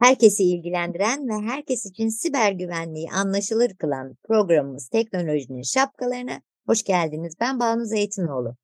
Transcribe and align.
Herkesi 0.00 0.44
ilgilendiren 0.44 1.28
ve 1.28 1.32
herkes 1.32 1.86
için 1.86 2.08
siber 2.08 2.52
güvenliği 2.52 3.10
anlaşılır 3.10 3.74
kılan 3.74 4.16
programımız 4.22 4.88
Teknolojinin 4.88 5.62
Şapkalarına 5.62 6.40
hoş 6.66 6.82
geldiniz. 6.82 7.34
Ben 7.40 7.60
Banu 7.60 7.84
Zeytinoğlu. 7.84 8.56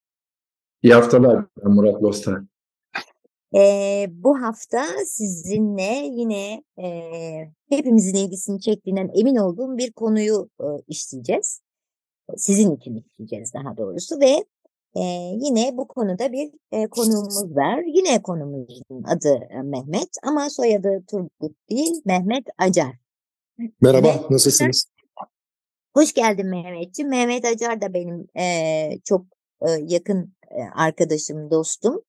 İyi 0.83 0.95
haftalar 0.95 1.45
ben 1.65 1.73
Murat 1.73 2.03
Lostar. 2.03 2.41
Ee, 3.55 4.07
bu 4.11 4.43
hafta 4.43 4.85
sizinle 5.07 6.11
yine 6.13 6.63
e, 6.79 6.89
hepimizin 7.69 8.15
ilgisini 8.15 8.61
çektiğinden 8.61 9.11
emin 9.15 9.37
olduğum 9.37 9.77
bir 9.77 9.93
konuyu 9.93 10.51
e, 10.61 10.67
işleyeceğiz. 10.89 11.61
Sizin 12.37 12.77
için 12.77 12.97
işleyeceğiz 12.97 13.55
daha 13.55 13.77
doğrusu 13.77 14.21
ve 14.21 14.45
ee, 14.97 15.33
yine 15.41 15.77
bu 15.77 15.89
konuda 15.89 16.33
bir 16.33 16.51
e, 16.73 16.87
konuğumuz 16.87 17.57
var. 17.57 17.83
Yine 17.87 18.23
konumuzun 18.23 19.03
adı 19.05 19.39
e, 19.51 19.63
Mehmet 19.63 20.09
ama 20.23 20.51
soyadı 20.51 21.05
Turgut 21.11 21.57
değil, 21.71 22.03
Mehmet 22.05 22.45
Acar. 22.59 22.95
Merhaba, 23.81 24.09
Ve, 24.09 24.35
nasılsınız? 24.35 24.87
Hoş 25.95 26.13
geldin 26.13 26.47
Mehmetciğim. 26.47 27.11
Mehmet 27.11 27.45
Acar 27.45 27.81
da 27.81 27.95
benim 27.95 28.27
e, 28.39 28.99
çok 29.05 29.27
e, 29.61 29.71
yakın 29.71 30.35
e, 30.51 30.61
arkadaşım, 30.75 31.51
dostum. 31.51 32.03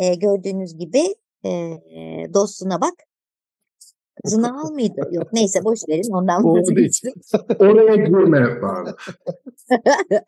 E, 0.00 0.14
gördüğünüz 0.14 0.78
gibi 0.78 1.14
e, 1.44 1.50
dostuna 2.34 2.80
bak. 2.80 2.94
Kızını 4.24 4.60
al 4.60 4.72
mıydı? 4.72 5.08
Yok 5.12 5.32
neyse 5.32 5.64
boş 5.64 5.78
verin 5.88 6.12
ondan 6.12 6.44
vazgeçtim. 6.44 7.12
Oraya 7.58 7.96
girme 7.96 8.62
bari. 8.62 8.90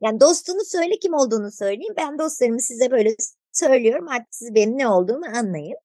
Yani 0.00 0.20
dostunu 0.20 0.64
söyle 0.64 0.98
kim 1.02 1.14
olduğunu 1.14 1.50
söyleyeyim. 1.52 1.94
Ben 1.96 2.18
dostlarımı 2.18 2.60
size 2.60 2.90
böyle 2.90 3.14
söylüyorum. 3.52 4.08
Artık 4.08 4.28
siz 4.30 4.54
benim 4.54 4.78
ne 4.78 4.88
olduğumu 4.88 5.26
anlayın. 5.36 5.76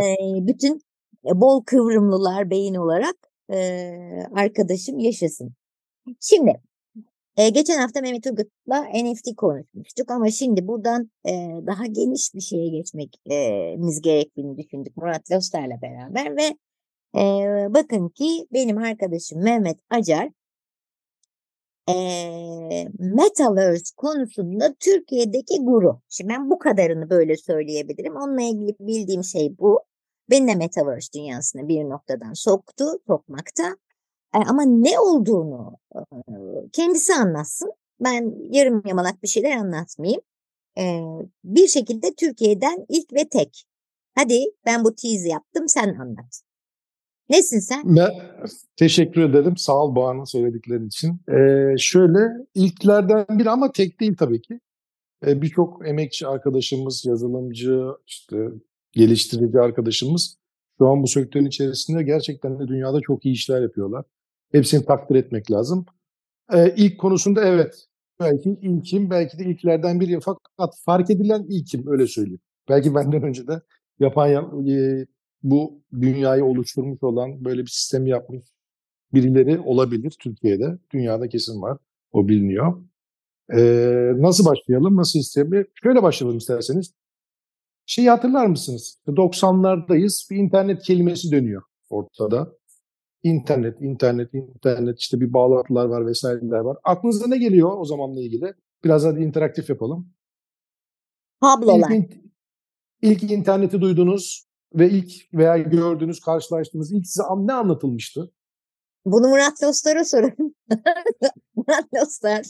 ee, 0.00 0.46
bütün 0.46 0.80
e, 1.26 1.40
bol 1.40 1.64
kıvrımlılar 1.64 2.50
beyin 2.50 2.74
olarak 2.74 3.16
e, 3.52 3.90
arkadaşım 4.34 4.98
yaşasın. 4.98 5.54
Şimdi 6.20 6.52
e, 7.36 7.48
geçen 7.48 7.78
hafta 7.78 8.00
Mehmet 8.00 8.24
Turgut'la 8.24 8.84
NFT 8.94 9.36
konuşmuştuk 9.36 10.10
ama 10.10 10.30
şimdi 10.30 10.68
buradan 10.68 11.10
e, 11.26 11.32
daha 11.66 11.86
geniş 11.86 12.34
bir 12.34 12.40
şeye 12.40 12.68
geçmemiz 12.68 14.00
gerektiğini 14.02 14.58
düşündük 14.58 14.96
Murat 14.96 15.32
Lostar'la 15.32 15.82
beraber 15.82 16.36
ve 16.36 16.56
e, 17.20 17.24
bakın 17.74 18.08
ki 18.08 18.46
benim 18.52 18.78
arkadaşım 18.78 19.42
Mehmet 19.42 19.78
Acar 19.90 20.30
e, 21.88 21.94
Metaverse 22.98 23.94
konusunda 23.96 24.74
Türkiye'deki 24.80 25.64
guru. 25.64 26.00
Şimdi 26.08 26.32
ben 26.32 26.50
bu 26.50 26.58
kadarını 26.58 27.10
böyle 27.10 27.36
söyleyebilirim. 27.36 28.16
Onunla 28.16 28.42
ilgili 28.42 28.76
bildiğim 28.80 29.24
şey 29.24 29.58
bu. 29.58 29.80
Beni 30.30 30.48
de 30.48 30.54
Metaverse 30.54 31.12
dünyasına 31.12 31.68
bir 31.68 31.84
noktadan 31.84 32.32
soktu, 32.32 32.84
sokmakta. 33.06 33.76
Ama 34.34 34.62
ne 34.62 35.00
olduğunu 35.00 35.76
kendisi 36.72 37.14
anlatsın. 37.14 37.72
Ben 38.00 38.34
yarım 38.50 38.82
yamalak 38.86 39.22
bir 39.22 39.28
şeyler 39.28 39.56
anlatmayayım. 39.56 40.20
Bir 41.44 41.66
şekilde 41.66 42.14
Türkiye'den 42.14 42.86
ilk 42.88 43.12
ve 43.12 43.28
tek. 43.28 43.64
Hadi 44.14 44.44
ben 44.66 44.84
bu 44.84 44.94
tease 44.94 45.28
yaptım 45.28 45.68
sen 45.68 45.94
anlat. 45.94 46.40
Nesin 47.30 47.58
sen? 47.58 47.96
Ben 47.96 48.10
teşekkür 48.76 49.22
ederim. 49.22 49.56
Sağ 49.56 49.84
ol 49.84 49.96
Bağ'ın 49.96 50.24
söyledikleri 50.24 50.86
için. 50.86 51.20
Ee, 51.28 51.74
şöyle 51.78 52.18
ilklerden 52.54 53.26
biri 53.30 53.50
ama 53.50 53.72
tek 53.72 54.00
değil 54.00 54.16
tabii 54.16 54.42
ki. 54.42 54.60
Ee, 55.26 55.42
Birçok 55.42 55.88
emekçi 55.88 56.26
arkadaşımız, 56.26 57.04
yazılımcı, 57.06 57.80
işte 58.06 58.36
geliştirici 58.92 59.60
arkadaşımız 59.60 60.36
şu 60.78 60.88
an 60.88 61.02
bu 61.02 61.06
sektörün 61.06 61.46
içerisinde 61.46 62.02
gerçekten 62.02 62.58
de 62.58 62.68
dünyada 62.68 63.00
çok 63.00 63.26
iyi 63.26 63.34
işler 63.34 63.62
yapıyorlar. 63.62 64.04
Hepsini 64.54 64.84
takdir 64.84 65.14
etmek 65.14 65.50
lazım. 65.50 65.86
Ee, 66.52 66.74
ilk 66.76 66.98
konusunda 67.00 67.44
evet. 67.44 67.86
Belki 68.20 68.50
ilkim, 68.62 69.10
belki 69.10 69.38
de 69.38 69.44
ilklerden 69.44 70.00
biri. 70.00 70.20
Fakat 70.20 70.78
fark 70.84 71.10
edilen 71.10 71.42
ilkim 71.48 71.84
öyle 71.86 72.06
söyleyeyim. 72.06 72.40
Belki 72.68 72.94
benden 72.94 73.22
önce 73.22 73.46
de 73.46 73.60
yapan 74.00 74.68
e, 74.68 75.06
bu 75.42 75.82
dünyayı 75.92 76.44
oluşturmuş 76.44 77.02
olan 77.02 77.44
böyle 77.44 77.62
bir 77.62 77.70
sistemi 77.70 78.10
yapmış 78.10 78.44
birileri 79.14 79.60
olabilir 79.60 80.16
Türkiye'de. 80.20 80.78
Dünyada 80.92 81.28
kesin 81.28 81.62
var. 81.62 81.78
O 82.12 82.28
biliniyor. 82.28 82.82
Ee, 83.54 84.12
nasıl 84.16 84.44
başlayalım? 84.44 84.96
Nasıl 84.96 85.18
isteyelim? 85.18 85.66
Şöyle 85.82 86.02
başlayalım 86.02 86.38
isterseniz. 86.38 86.94
Şeyi 87.86 88.10
hatırlar 88.10 88.46
mısınız? 88.46 88.98
90'lardayız. 89.06 90.30
Bir 90.30 90.36
internet 90.36 90.82
kelimesi 90.82 91.32
dönüyor 91.32 91.62
ortada. 91.90 92.52
İnternet, 93.24 93.80
internet, 93.80 94.34
internet 94.34 94.98
işte 94.98 95.20
bir 95.20 95.32
bağlantılar 95.32 95.84
var 95.86 96.06
vesaireler 96.06 96.58
var. 96.58 96.76
Aklınıza 96.84 97.26
ne 97.28 97.38
geliyor 97.38 97.78
o 97.78 97.84
zamanla 97.84 98.20
ilgili? 98.20 98.54
Biraz 98.84 99.04
hadi 99.04 99.20
interaktif 99.20 99.68
yapalım. 99.68 100.08
Kablolar. 101.40 101.90
İlk, 101.90 102.12
ilk 103.02 103.30
interneti 103.30 103.80
duydunuz 103.80 104.46
ve 104.74 104.90
ilk 104.90 105.34
veya 105.34 105.58
gördüğünüz, 105.58 106.20
karşılaştığınız 106.20 106.92
ilk 106.92 107.06
size 107.06 107.22
ne 107.36 107.52
anlatılmıştı? 107.52 108.32
Bunu 109.04 109.28
Murat 109.28 109.62
Lostar'a 109.62 110.04
sorun. 110.04 110.34
Murat 111.56 111.94
Lostar. 111.94 112.46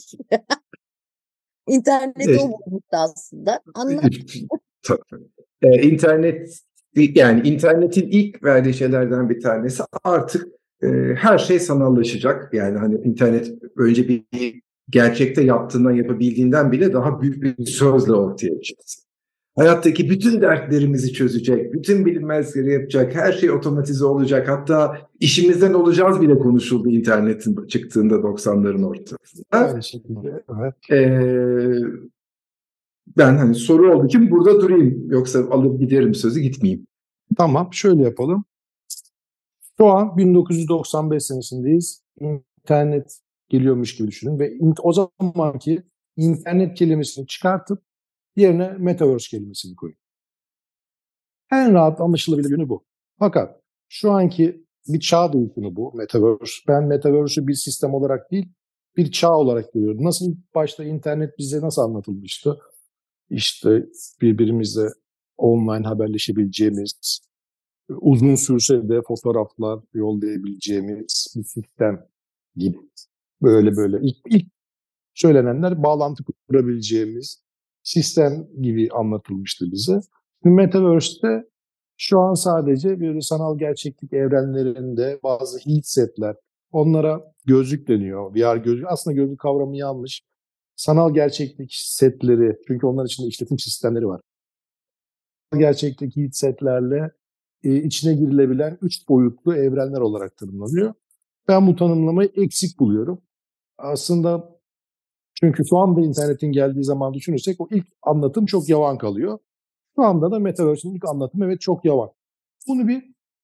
İnterneti 1.67 2.29
evet. 2.29 2.41
o 2.41 2.47
bulmuştu 2.47 2.97
aslında. 2.97 3.59
Anlat. 3.73 4.03
ee, 5.61 5.81
internet 5.81 6.49
yani 6.95 7.47
internetin 7.47 8.07
ilk 8.11 8.43
verdiği 8.43 8.73
şeylerden 8.73 9.29
bir 9.29 9.41
tanesi 9.41 9.83
artık 10.03 10.47
e, 10.85 11.15
her 11.15 11.37
şey 11.37 11.59
sanallaşacak. 11.59 12.53
Yani 12.53 12.77
hani 12.77 12.95
internet 12.95 13.51
önce 13.77 14.07
bir 14.07 14.23
gerçekte 14.89 15.43
yaptığından 15.43 15.91
yapabildiğinden 15.91 16.71
bile 16.71 16.93
daha 16.93 17.21
büyük 17.21 17.43
bir 17.43 17.65
sözle 17.65 18.13
ortaya 18.13 18.61
çıktı 18.61 19.05
hayattaki 19.55 20.09
bütün 20.09 20.41
dertlerimizi 20.41 21.13
çözecek, 21.13 21.73
bütün 21.73 22.05
bilinmezleri 22.05 22.73
yapacak, 22.73 23.15
her 23.15 23.33
şey 23.33 23.51
otomatize 23.51 24.05
olacak. 24.05 24.49
Hatta 24.49 24.97
işimizden 25.19 25.73
olacağız 25.73 26.21
bile 26.21 26.39
konuşuldu 26.39 26.89
internetin 26.89 27.67
çıktığında 27.67 28.15
90'ların 28.15 28.85
ortasında. 28.85 29.45
Aynı 29.51 29.83
şekilde, 29.83 30.43
evet. 30.59 30.73
Ee, 30.91 31.79
ben 33.17 33.37
hani 33.37 33.55
soru 33.55 33.95
olduğu 33.95 34.07
için 34.07 34.31
burada 34.31 34.61
durayım. 34.61 35.11
Yoksa 35.11 35.39
alıp 35.39 35.79
giderim 35.79 36.15
sözü 36.15 36.39
gitmeyeyim. 36.39 36.87
Tamam, 37.37 37.69
şöyle 37.71 38.03
yapalım. 38.03 38.45
Şu 39.77 39.87
an 39.87 40.17
1995 40.17 41.23
senesindeyiz. 41.23 42.03
İnternet 42.19 43.19
geliyormuş 43.49 43.95
gibi 43.95 44.07
düşünün 44.07 44.39
ve 44.39 44.53
o 44.81 44.93
zamanki 44.93 45.83
internet 46.17 46.77
kelimesini 46.77 47.27
çıkartıp 47.27 47.83
Yerine 48.35 48.69
Metaverse 48.79 49.37
kelimesini 49.37 49.75
koyun. 49.75 49.95
En 51.51 51.73
rahat 51.73 52.01
anlaşılabilir 52.01 52.49
yönü 52.49 52.69
bu. 52.69 52.85
Fakat 53.19 53.61
şu 53.89 54.11
anki 54.11 54.65
bir 54.87 54.99
çağ 54.99 55.33
değişimi 55.33 55.75
bu 55.75 55.93
Metaverse. 55.93 56.53
Ben 56.67 56.83
Metaverse'ü 56.83 57.47
bir 57.47 57.53
sistem 57.53 57.93
olarak 57.93 58.31
değil, 58.31 58.49
bir 58.97 59.11
çağ 59.11 59.37
olarak 59.37 59.73
görüyorum. 59.73 60.03
Nasıl 60.03 60.35
başta 60.55 60.83
internet 60.83 61.37
bize 61.37 61.61
nasıl 61.61 61.81
anlatılmıştı? 61.81 62.59
İşte 63.29 63.85
birbirimizle 64.21 64.87
online 65.37 65.87
haberleşebileceğimiz, 65.87 67.19
uzun 67.89 68.35
sürse 68.35 68.89
de 68.89 69.01
fotoğraflar 69.07 69.79
yollayabileceğimiz 69.93 71.33
bir 71.35 71.43
sistem 71.43 72.07
gibi. 72.55 72.77
Böyle 73.41 73.75
böyle 73.75 73.97
ilk, 74.01 74.17
ilk 74.29 74.47
söylenenler 75.13 75.83
bağlantı 75.83 76.23
kurabileceğimiz 76.47 77.43
sistem 77.83 78.47
gibi 78.61 78.89
anlatılmıştı 78.91 79.65
bize. 79.71 79.99
Metaverse'te 80.43 81.45
Şu 81.97 82.19
an 82.19 82.33
sadece 82.33 82.99
böyle 82.99 83.21
sanal 83.21 83.57
gerçeklik 83.57 84.13
evrenlerinde 84.13 85.19
bazı 85.23 85.59
headsetler, 85.59 86.35
onlara 86.71 87.33
gözlük 87.45 87.87
deniyor. 87.87 88.35
VR 88.35 88.57
gözlük. 88.57 88.85
Aslında 88.87 89.15
gözlük 89.15 89.39
kavramı 89.39 89.77
yanlış. 89.77 90.21
Sanal 90.75 91.13
gerçeklik 91.13 91.73
setleri, 91.73 92.57
çünkü 92.67 92.85
onların 92.85 93.07
içinde 93.07 93.27
işletim 93.27 93.59
sistemleri 93.59 94.07
var. 94.07 94.21
Gerçeklik 95.57 96.15
headsetlerle 96.17 97.11
e, 97.65 97.75
içine 97.75 98.13
girilebilen 98.13 98.77
üç 98.81 99.09
boyutlu 99.09 99.55
evrenler 99.55 100.01
olarak 100.01 100.37
tanımlanıyor. 100.37 100.93
Ben 101.47 101.67
bu 101.67 101.75
tanımlamayı 101.75 102.31
eksik 102.35 102.79
buluyorum. 102.79 103.21
Aslında 103.77 104.55
çünkü 105.33 105.63
şu 105.69 105.77
anda 105.77 106.01
internetin 106.01 106.51
geldiği 106.51 106.83
zaman 106.83 107.13
düşünürsek 107.13 107.61
o 107.61 107.67
ilk 107.71 107.87
anlatım 108.01 108.45
çok 108.45 108.69
yavan 108.69 108.97
kalıyor. 108.97 109.39
Şu 109.95 110.03
anda 110.03 110.31
da 110.31 110.39
Metaverse'in 110.39 110.95
ilk 110.95 111.05
anlatımı 111.05 111.45
evet 111.45 111.61
çok 111.61 111.85
yavan. 111.85 112.11
Bunu 112.67 112.87
bir 112.87 113.03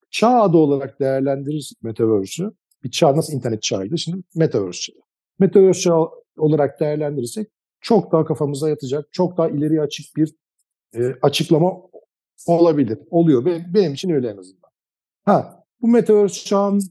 çağ 0.10 0.42
adı 0.42 0.58
olarak 0.58 1.00
değerlendirirsek 1.00 1.84
Metaverse'ü, 1.84 2.52
bir 2.84 2.92
çağ 2.92 3.18
nasıl 3.18 3.34
internet 3.34 3.62
çağıydı 3.62 3.98
şimdi 3.98 4.24
Metaverse. 4.36 4.94
Metaverse 5.40 5.82
çağı 5.82 6.10
olarak 6.38 6.80
değerlendirirsek 6.80 7.48
çok 7.82 8.12
daha 8.12 8.26
kafamıza 8.26 8.70
yatacak, 8.70 9.14
çok 9.14 9.38
daha 9.38 9.50
ileriye 9.50 9.82
açık 9.82 10.16
bir 10.16 10.36
e, 10.96 11.00
açıklama 11.22 11.74
olabilir. 12.46 13.00
Oluyor. 13.10 13.46
Benim, 13.46 13.66
benim 13.74 13.94
için 13.94 14.10
öyle 14.10 14.30
en 14.30 14.38
azından. 14.38 14.72
Ha, 15.26 15.66
bu 15.82 15.88
Metaverse 15.88 16.46
çağını 16.46 16.82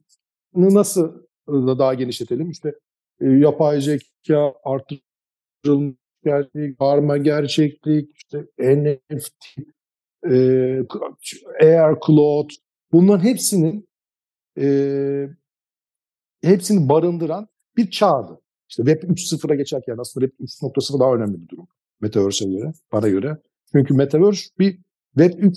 nasıl 0.55 1.23
daha 1.49 1.95
genişletelim? 1.95 2.51
İşte 2.51 2.75
e, 3.21 3.27
yapay 3.27 3.81
zeka, 3.81 4.55
artırılmış 4.65 6.01
gerçeklik, 6.25 6.79
karma 6.79 7.17
gerçeklik, 7.17 8.17
işte 8.17 8.47
NFT, 8.59 9.59
e, 10.25 10.35
Air 11.63 11.97
Cloud 12.07 12.51
bunların 12.93 13.25
hepsinin 13.25 13.89
e, 14.59 15.29
hepsini 16.43 16.89
barındıran 16.89 17.49
bir 17.77 17.91
çağdı. 17.91 18.41
İşte 18.69 18.85
Web 18.85 19.11
3.0'a 19.11 19.55
geçerken 19.55 19.97
aslında 19.99 20.27
Web 20.27 20.47
3.0 20.47 21.01
daha 21.01 21.15
önemli 21.15 21.43
bir 21.43 21.49
durum. 21.49 21.69
Metaverse'e 22.01 22.49
göre, 22.49 22.73
bana 22.93 23.09
göre. 23.09 23.39
Çünkü 23.73 23.95
Metaverse 23.95 24.49
bir 24.59 24.79
Web 25.19 25.53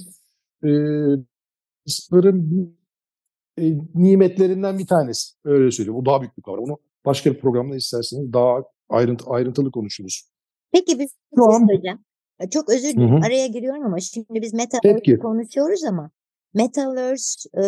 3.0'ın 0.64 2.52
bir 2.52 2.68
e, 3.58 3.78
nimetlerinden 3.96 4.80
bir 4.80 4.88
tanesi. 4.88 5.34
Öyle 5.44 5.72
söyleyeyim. 5.72 5.98
Bu 5.98 6.06
daha 6.06 6.22
büyük 6.22 6.38
bir 6.38 6.42
kavram. 6.44 6.64
Onu 6.64 6.78
başka 7.06 7.34
bir 7.34 7.40
programda 7.40 7.76
isterseniz 7.76 8.34
daha 8.34 8.64
ayrıntı, 8.90 9.26
ayrıntılı 9.30 9.72
konuşuruz. 9.72 10.30
Peki 10.72 11.00
biz 11.00 11.16
Şu 11.36 11.44
an... 11.44 11.68
söyleyeceğim. 11.68 12.00
Çok 12.52 12.70
özür 12.70 12.90
dilerim 12.90 13.24
araya 13.24 13.48
giriyorum 13.48 13.86
ama 13.86 14.00
şimdi 14.00 14.42
biz 14.42 14.54
Metaverse 14.54 15.18
konuşuyoruz 15.18 15.84
ama 15.84 16.12
Metaverse 16.54 17.50
e, 17.58 17.66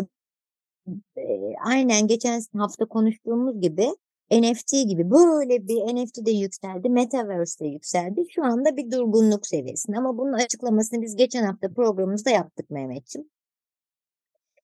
e, 1.22 1.54
aynen 1.66 2.08
geçen 2.08 2.42
hafta 2.58 2.86
konuştuğumuz 2.86 3.62
gibi 3.62 3.88
NFT 4.32 4.72
gibi 4.88 5.12
böyle 5.12 5.68
bir 5.68 5.96
NFT 5.96 6.26
de 6.26 6.32
yükseldi, 6.32 6.90
Metaverse 6.90 7.66
de 7.66 7.68
yükseldi. 7.68 8.26
Şu 8.30 8.44
anda 8.44 8.78
bir 8.78 8.92
durgunluk 8.92 9.48
seviyesinde 9.48 9.98
ama 9.98 10.18
bunun 10.18 10.34
açıklamasını 10.34 11.02
biz 11.02 11.16
geçen 11.16 11.44
hafta 11.44 11.74
programımızda 11.74 12.30
yaptık 12.30 12.70
Mehmetciğim. 12.70 13.30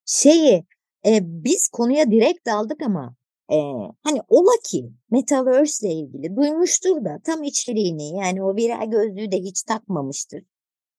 Şeyi 0.06 0.66
e, 1.06 1.20
biz 1.24 1.68
konuya 1.68 2.12
direkt 2.12 2.48
daldık 2.48 2.82
ama 2.82 3.16
e, 3.52 3.58
hani 4.04 4.22
ola 4.30 4.52
ki 4.64 4.92
Metaverse 5.12 5.88
ile 5.88 5.94
ilgili 5.96 6.36
duymuştur 6.36 7.06
da 7.06 7.20
tam 7.24 7.44
içeriğini 7.44 8.18
yani 8.18 8.44
o 8.44 8.56
viral 8.56 8.92
gözlüğü 8.92 9.32
de 9.32 9.38
hiç 9.38 9.64
takmamıştır. 9.64 10.44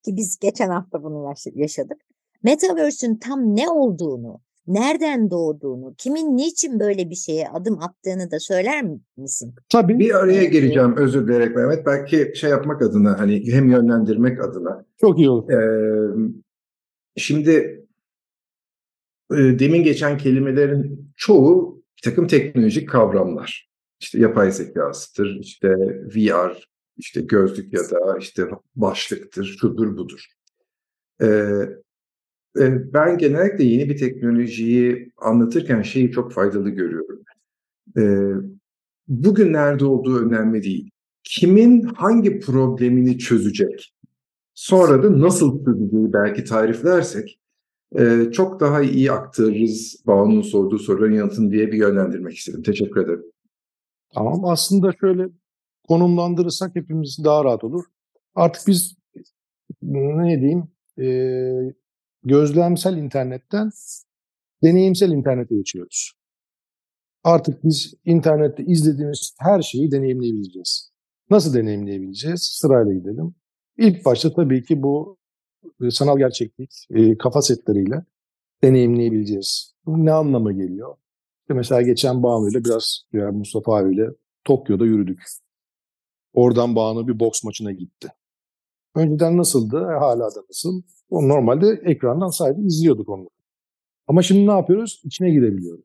Ki 0.04 0.16
biz 0.16 0.38
geçen 0.38 0.68
hafta 0.68 1.02
bunu 1.02 1.34
yaşadık. 1.54 2.02
Metaverse'ün 2.42 3.16
tam 3.16 3.56
ne 3.56 3.70
olduğunu, 3.70 4.40
nereden 4.66 5.30
doğduğunu, 5.30 5.94
kimin 5.98 6.36
niçin 6.36 6.80
böyle 6.80 7.10
bir 7.10 7.14
şeye 7.14 7.48
adım 7.48 7.78
attığını 7.78 8.30
da 8.30 8.40
söyler 8.40 8.84
misin? 9.16 9.54
Tabii. 9.68 9.98
Bir 9.98 10.14
araya 10.14 10.44
gireceğim 10.44 10.96
özür 10.96 11.26
dileyerek 11.26 11.56
Mehmet. 11.56 11.86
Belki 11.86 12.32
şey 12.34 12.50
yapmak 12.50 12.82
adına 12.82 13.18
hani 13.18 13.52
hem 13.52 13.70
yönlendirmek 13.70 14.44
adına. 14.44 14.84
Çok 15.00 15.18
iyi 15.18 15.30
olur. 15.30 15.50
Ee, 15.50 16.14
şimdi 17.16 17.84
demin 19.30 19.82
geçen 19.82 20.18
kelimelerin 20.18 21.12
çoğu 21.16 21.82
bir 21.96 22.02
takım 22.10 22.26
teknolojik 22.26 22.88
kavramlar. 22.88 23.72
İşte 24.00 24.18
yapay 24.18 24.50
zekasıdır, 24.50 25.38
işte 25.40 25.68
VR, 26.16 26.68
işte 26.96 27.20
gözlük 27.20 27.72
ya 27.72 27.80
da 27.80 28.18
işte 28.18 28.42
başlıktır, 28.74 29.56
şudur 29.60 29.96
budur. 29.96 30.26
Ee, 31.22 31.52
ben 32.56 33.18
genellikle 33.18 33.64
yeni 33.64 33.90
bir 33.90 33.98
teknolojiyi 33.98 35.12
anlatırken 35.16 35.82
şeyi 35.82 36.10
çok 36.10 36.32
faydalı 36.32 36.70
görüyorum. 36.70 37.22
Bugün 39.08 39.52
nerede 39.52 39.84
olduğu 39.84 40.26
önemli 40.26 40.62
değil. 40.62 40.90
Kimin 41.24 41.82
hangi 41.82 42.40
problemini 42.40 43.18
çözecek? 43.18 43.94
Sonra 44.54 45.02
da 45.02 45.20
nasıl 45.20 45.64
çözeceği 45.64 46.12
belki 46.12 46.44
tariflersek 46.44 47.38
çok 48.32 48.60
daha 48.60 48.82
iyi 48.82 49.12
aktarırız 49.12 50.02
Banu'nun 50.06 50.42
sorduğu 50.42 50.78
soruların 50.78 51.14
yanıtını 51.14 51.50
diye 51.50 51.72
bir 51.72 51.78
yönlendirmek 51.78 52.36
istedim. 52.36 52.62
Teşekkür 52.62 53.04
ederim. 53.04 53.24
Tamam 54.14 54.44
aslında 54.44 54.92
şöyle 55.00 55.28
konumlandırırsak 55.88 56.76
hepimiz 56.76 57.18
daha 57.24 57.44
rahat 57.44 57.64
olur. 57.64 57.84
Artık 58.34 58.62
biz 58.66 58.96
ne 59.82 60.40
diyeyim 60.40 60.68
gözlemsel 62.24 62.96
internetten 62.96 63.70
deneyimsel 64.62 65.10
internete 65.10 65.56
geçiyoruz. 65.56 66.12
Artık 67.24 67.64
biz 67.64 67.94
internette 68.04 68.64
izlediğimiz 68.64 69.34
her 69.38 69.62
şeyi 69.62 69.92
deneyimleyebileceğiz. 69.92 70.92
Nasıl 71.30 71.54
deneyimleyebileceğiz? 71.54 72.42
Sırayla 72.42 72.92
gidelim. 72.92 73.34
İlk 73.78 74.04
başta 74.04 74.34
tabii 74.34 74.64
ki 74.64 74.82
bu 74.82 75.18
e, 75.82 75.90
sanal 75.90 76.18
gerçeklik 76.18 76.86
e, 76.90 77.18
kafa 77.18 77.42
setleriyle 77.42 78.04
deneyimleyebileceğiz. 78.64 79.74
Bu 79.86 80.06
ne 80.06 80.12
anlama 80.12 80.52
geliyor? 80.52 80.96
Mesela 81.48 81.82
geçen 81.82 82.22
Banu 82.22 82.50
ile 82.50 82.64
biraz 82.64 83.02
yani 83.12 83.38
Mustafa 83.38 83.76
abiyle 83.76 84.08
Tokyo'da 84.44 84.84
yürüdük. 84.84 85.22
Oradan 86.32 86.76
Banu 86.76 87.08
bir 87.08 87.20
boks 87.20 87.44
maçına 87.44 87.72
gitti. 87.72 88.08
Önceden 88.94 89.36
nasıldı? 89.36 89.76
E, 89.76 89.98
hala 89.98 90.34
da 90.34 90.40
nasıl? 90.48 90.82
O 91.10 91.28
normalde 91.28 91.80
ekrandan 91.84 92.28
sadece 92.28 92.62
izliyorduk 92.62 93.08
onu. 93.08 93.28
Ama 94.06 94.22
şimdi 94.22 94.46
ne 94.46 94.52
yapıyoruz? 94.52 95.02
İçine 95.04 95.30
girebiliyoruz. 95.30 95.84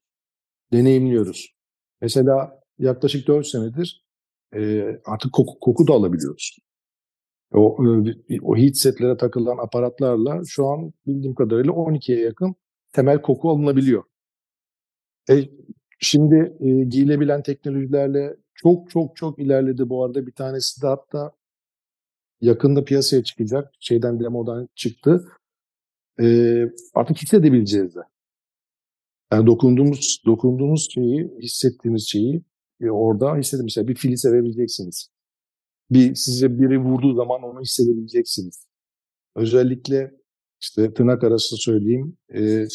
Deneyimliyoruz. 0.73 1.55
Mesela 2.01 2.61
yaklaşık 2.79 3.27
4 3.27 3.47
senedir 3.47 4.05
e, 4.55 4.83
artık 5.05 5.33
koku, 5.33 5.59
koku 5.59 5.87
da 5.87 5.93
alabiliyoruz. 5.93 6.57
O, 7.53 7.77
e, 8.29 8.41
o 8.41 8.57
headsetlere 8.57 9.17
takılan 9.17 9.57
aparatlarla 9.57 10.41
şu 10.47 10.67
an 10.67 10.93
bildiğim 11.07 11.35
kadarıyla 11.35 11.71
12'ye 11.71 12.19
yakın 12.19 12.55
temel 12.93 13.21
koku 13.21 13.49
alınabiliyor. 13.49 14.03
E, 15.29 15.33
şimdi 15.99 16.57
e, 16.59 16.83
giyilebilen 16.83 17.43
teknolojilerle 17.43 18.37
çok 18.55 18.89
çok 18.89 19.15
çok 19.15 19.39
ilerledi 19.39 19.89
bu 19.89 20.05
arada. 20.05 20.27
Bir 20.27 20.31
tanesi 20.31 20.81
de 20.81 20.87
hatta 20.87 21.31
yakında 22.41 22.83
piyasaya 22.83 23.23
çıkacak. 23.23 23.73
Şeyden 23.79 24.19
demodan 24.19 24.69
çıktı. 24.75 25.27
E, 26.21 26.25
artık 26.93 27.17
hissedebileceğiz 27.17 27.95
de. 27.95 27.99
Yani 29.31 29.47
dokunduğumuz 29.47 30.21
dokunduğumuz 30.25 30.87
şeyi, 30.93 31.31
hissettiğimiz 31.41 32.07
şeyi 32.09 32.43
e, 32.81 32.89
orada 32.89 33.35
hissedin. 33.35 33.63
Mesela 33.63 33.87
bir 33.87 33.95
fili 33.95 34.17
sevebileceksiniz 34.17 35.09
bir 35.91 36.15
size 36.15 36.59
biri 36.59 36.79
vurduğu 36.79 37.13
zaman 37.13 37.43
onu 37.43 37.61
hissedebileceksiniz. 37.61 38.67
Özellikle 39.35 40.11
işte 40.61 40.93
tırnak 40.93 41.23
arası 41.23 41.57
söyleyeyim, 41.57 42.17
e, 42.33 42.67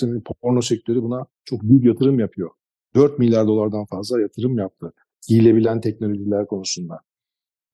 porno 0.42 0.62
sektörü 0.62 1.02
buna 1.02 1.26
çok 1.44 1.62
büyük 1.62 1.84
yatırım 1.84 2.18
yapıyor. 2.20 2.50
4 2.94 3.18
milyar 3.18 3.46
dolardan 3.46 3.84
fazla 3.84 4.20
yatırım 4.20 4.58
yaptı 4.58 4.92
giyilebilen 5.28 5.80
teknolojiler 5.80 6.46
konusunda. 6.46 7.00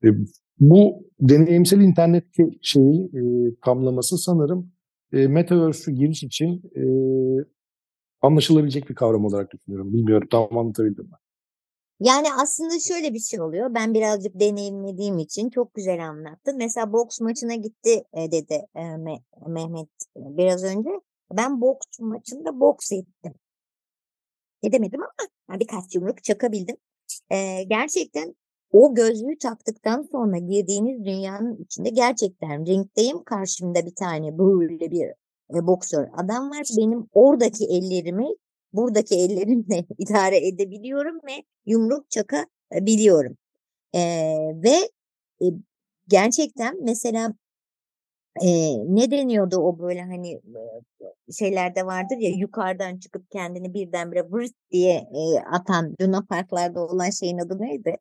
E, 0.04 0.09
bu 0.61 1.09
deneyimsel 1.21 1.81
internet 1.81 2.25
şeyi 2.62 3.05
e, 3.05 3.21
tamlaması 3.65 4.19
sanırım 4.19 4.73
e, 5.12 5.27
Metaverse 5.27 5.93
giriş 5.93 6.23
için 6.23 6.62
e, 6.77 6.85
anlaşılabilecek 8.21 8.88
bir 8.88 8.95
kavram 8.95 9.25
olarak 9.25 9.53
düşünüyorum. 9.53 9.93
Bilmiyorum 9.93 10.29
tam 10.31 10.59
anlatabildim 10.59 11.05
mi? 11.05 11.17
Yani 12.00 12.27
aslında 12.43 12.79
şöyle 12.88 13.15
bir 13.15 13.19
şey 13.19 13.41
oluyor. 13.41 13.75
Ben 13.75 13.95
birazcık 13.95 14.41
deneyimlediğim 14.41 15.19
için 15.19 15.50
çok 15.50 15.75
güzel 15.75 16.09
anlattın. 16.09 16.57
Mesela 16.57 16.93
boks 16.93 17.21
maçına 17.21 17.55
gitti 17.55 18.05
e, 18.12 18.33
dedi 18.33 18.67
e, 18.77 18.83
Mehmet 19.47 19.88
e, 20.17 20.21
biraz 20.37 20.65
önce. 20.65 20.91
Ben 21.33 21.61
boks 21.61 21.87
maçında 22.00 22.61
boks 22.61 22.93
ettim. 22.93 23.35
Edemedim 24.62 25.00
ama 25.03 25.61
birkaç 25.61 25.95
yumruk 25.95 26.25
çakabildim. 26.25 26.77
gerçekten 27.69 28.35
o 28.72 28.94
gözlüğü 28.94 29.38
taktıktan 29.38 30.02
sonra 30.12 30.38
girdiğiniz 30.38 31.04
dünyanın 31.04 31.56
içinde 31.56 31.90
gerçekten 31.90 32.66
ringdeyim. 32.66 33.25
Karşımda 33.25 33.87
bir 33.87 33.94
tane 33.94 34.38
böyle 34.38 34.90
bir 34.90 35.06
e, 35.54 35.66
boksör 35.66 36.08
adam 36.16 36.50
var. 36.50 36.66
Benim 36.78 37.06
oradaki 37.12 37.64
ellerimi 37.64 38.28
buradaki 38.72 39.14
ellerimle 39.14 39.84
idare 39.98 40.48
edebiliyorum 40.48 41.16
ve 41.16 41.44
yumruk 41.66 42.10
çakabiliyorum. 42.10 43.37
E, 43.94 44.00
ve 44.64 44.90
e, 45.42 45.46
gerçekten 46.08 46.84
mesela 46.84 47.34
e, 48.42 48.48
ne 48.94 49.10
deniyordu 49.10 49.56
o 49.56 49.78
böyle 49.78 50.02
hani 50.02 50.32
e, 50.32 51.32
şeylerde 51.32 51.87
vardır 51.87 52.16
ya 52.16 52.30
yukarıdan 52.30 52.98
çıkıp 52.98 53.30
kendini 53.30 53.75
birdenbire 53.75 54.25
vırt 54.30 54.52
diye 54.70 54.94
e, 54.94 55.40
atan 55.52 55.96
Luna 56.00 56.22
Parklarda 56.28 56.80
olan 56.80 57.10
şeyin 57.10 57.38
adı 57.38 57.60
neydi? 57.60 57.96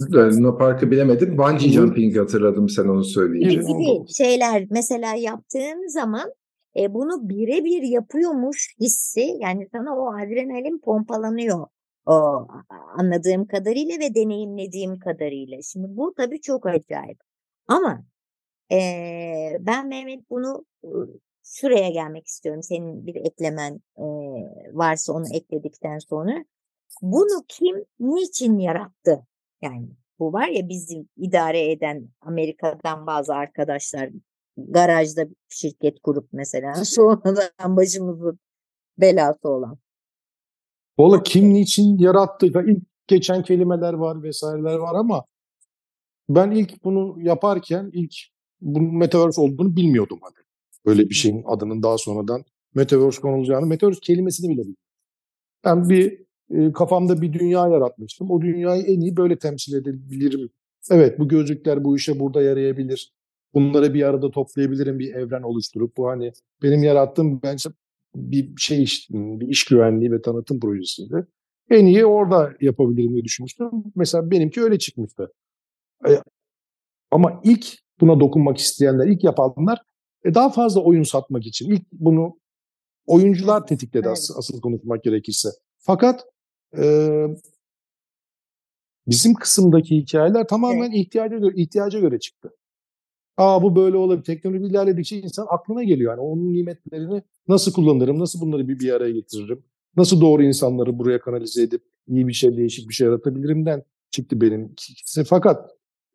Luna 0.00 0.56
Park'ı 0.56 0.90
bilemedim. 0.90 1.38
Bungee 1.38 1.68
jumping 1.68 2.16
hatırladım 2.16 2.68
sen 2.68 2.84
onu 2.84 3.04
söyleyince. 3.04 3.56
Gibi 3.56 4.12
şeyler 4.12 4.66
mesela 4.70 5.14
yaptığın 5.14 5.88
zaman 5.88 6.32
e, 6.76 6.94
bunu 6.94 7.28
birebir 7.28 7.82
yapıyormuş 7.82 8.74
hissi 8.80 9.36
yani 9.40 9.68
sana 9.72 9.96
o 9.96 10.14
adrenalin 10.14 10.78
pompalanıyor 10.78 11.66
o 12.06 12.46
anladığım 12.98 13.46
kadarıyla 13.46 13.98
ve 13.98 14.14
deneyimlediğim 14.14 14.98
kadarıyla. 14.98 15.62
Şimdi 15.62 15.86
bu 15.96 16.14
tabii 16.16 16.40
çok 16.40 16.66
acayip. 16.66 17.18
Ama 17.68 18.04
e, 18.72 18.78
ben 19.60 19.88
Mehmet 19.88 20.30
bunu 20.30 20.64
şuraya 21.42 21.90
gelmek 21.90 22.26
istiyorum. 22.26 22.62
Senin 22.62 23.06
bir 23.06 23.14
eklemen 23.14 23.80
e, 23.98 24.04
varsa 24.72 25.12
onu 25.12 25.24
ekledikten 25.34 25.98
sonra. 25.98 26.44
Bunu 27.02 27.44
kim 27.48 27.84
niçin 28.00 28.58
yarattı? 28.58 29.26
Yani 29.62 29.88
bu 30.18 30.32
var 30.32 30.48
ya 30.48 30.68
bizim 30.68 31.08
idare 31.16 31.70
eden 31.70 32.08
Amerika'dan 32.20 33.06
bazı 33.06 33.34
arkadaşlar 33.34 34.10
garajda 34.56 35.26
şirket 35.48 36.00
kurup 36.00 36.28
mesela 36.32 36.74
sonradan 36.84 37.76
başımızın 37.76 38.38
belası 38.98 39.48
olan. 39.48 39.78
Valla 40.98 41.22
kim 41.22 41.54
niçin 41.54 41.98
yarattı? 41.98 42.46
İlk 42.46 42.82
geçen 43.06 43.42
kelimeler 43.42 43.92
var 43.92 44.22
vesaireler 44.22 44.74
var 44.74 44.94
ama 44.94 45.24
ben 46.28 46.50
ilk 46.50 46.84
bunu 46.84 47.16
yaparken 47.20 47.90
ilk 47.92 48.14
bunun 48.60 48.98
Metaverse 48.98 49.40
olduğunu 49.40 49.76
bilmiyordum 49.76 50.18
hani. 50.22 50.44
Böyle 50.86 51.08
bir 51.08 51.14
şeyin 51.14 51.42
adının 51.46 51.82
daha 51.82 51.98
sonradan 51.98 52.44
Metaverse 52.74 53.20
konulacağını. 53.20 53.66
Metaverse 53.66 54.00
kelimesini 54.00 54.48
bile 54.48 54.58
bilmiyorum. 54.58 54.76
Ben 55.64 55.88
bir 55.88 56.23
e, 56.50 56.72
kafamda 56.72 57.22
bir 57.22 57.32
dünya 57.32 57.68
yaratmıştım. 57.68 58.30
O 58.30 58.40
dünyayı 58.40 58.82
en 58.82 59.00
iyi 59.00 59.16
böyle 59.16 59.38
temsil 59.38 59.74
edebilirim. 59.74 60.50
Evet 60.90 61.18
bu 61.18 61.28
gözlükler 61.28 61.84
bu 61.84 61.96
işe 61.96 62.20
burada 62.20 62.42
yarayabilir. 62.42 63.12
Bunları 63.54 63.94
bir 63.94 64.02
arada 64.02 64.30
toplayabilirim 64.30 64.98
bir 64.98 65.14
evren 65.14 65.42
oluşturup 65.42 65.96
bu 65.96 66.08
hani 66.08 66.32
benim 66.62 66.82
yarattığım 66.82 67.42
bence 67.42 67.70
bir 68.16 68.56
şey 68.56 68.82
iş, 68.82 69.10
bir 69.10 69.48
iş 69.48 69.64
güvenliği 69.64 70.12
ve 70.12 70.22
tanıtım 70.22 70.60
projesiydi. 70.60 71.26
En 71.70 71.86
iyi 71.86 72.06
orada 72.06 72.52
yapabilirim 72.60 73.12
diye 73.12 73.24
düşünmüştüm. 73.24 73.70
Mesela 73.94 74.30
benimki 74.30 74.62
öyle 74.62 74.78
çıkmıştı. 74.78 75.32
E, 76.08 76.10
ama 77.10 77.40
ilk 77.44 77.66
buna 78.00 78.20
dokunmak 78.20 78.58
isteyenler, 78.58 79.06
ilk 79.06 79.24
yapanlar 79.24 79.82
e, 80.24 80.34
daha 80.34 80.50
fazla 80.50 80.80
oyun 80.80 81.02
satmak 81.02 81.46
için. 81.46 81.70
ilk 81.70 81.92
bunu 81.92 82.38
oyuncular 83.06 83.66
tetikledi 83.66 84.06
evet. 84.06 84.12
asıl, 84.18 84.34
asıl 84.38 84.60
konuşmak 84.60 85.04
gerekirse. 85.04 85.48
Fakat 85.78 86.24
e, 86.78 86.86
bizim 89.06 89.34
kısımdaki 89.34 89.96
hikayeler 89.96 90.48
tamamen 90.48 90.90
evet. 90.90 90.94
ihtiyaca 90.94 91.38
göre, 91.38 91.54
ihtiyaca 91.56 92.00
göre 92.00 92.18
çıktı. 92.18 92.50
Aa 93.36 93.62
bu 93.62 93.76
böyle 93.76 93.96
olabilir. 93.96 94.24
Teknoloji 94.24 94.64
ilerledikçe 94.64 95.20
insan 95.20 95.46
aklına 95.50 95.82
geliyor. 95.82 96.12
Yani 96.12 96.20
onun 96.20 96.52
nimetlerini 96.52 97.22
nasıl 97.48 97.72
kullanırım, 97.72 98.18
nasıl 98.18 98.40
bunları 98.40 98.68
bir, 98.68 98.78
bir 98.78 98.92
araya 98.92 99.12
getiririm, 99.12 99.64
nasıl 99.96 100.20
doğru 100.20 100.42
insanları 100.42 100.98
buraya 100.98 101.20
kanalize 101.20 101.62
edip 101.62 101.82
iyi 102.08 102.28
bir 102.28 102.32
şey, 102.32 102.56
değişik 102.56 102.88
bir 102.88 102.94
şey 102.94 103.06
yaratabilirimden 103.06 103.82
çıktı 104.10 104.40
benim 104.40 104.64
ikisi. 104.64 105.24
Fakat 105.24 105.70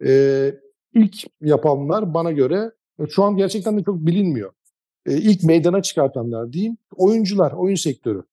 e, 0.05 0.53
ilk 0.93 1.15
yapanlar 1.41 2.13
bana 2.13 2.31
göre 2.31 2.71
şu 3.09 3.23
an 3.23 3.37
gerçekten 3.37 3.77
de 3.77 3.83
çok 3.83 3.95
bilinmiyor. 3.95 4.53
E, 5.05 5.17
ilk 5.17 5.43
meydana 5.43 5.81
çıkartanlar 5.81 6.53
diyeyim 6.53 6.77
oyuncular, 6.95 7.51
oyun 7.51 7.75
sektörü. 7.75 8.23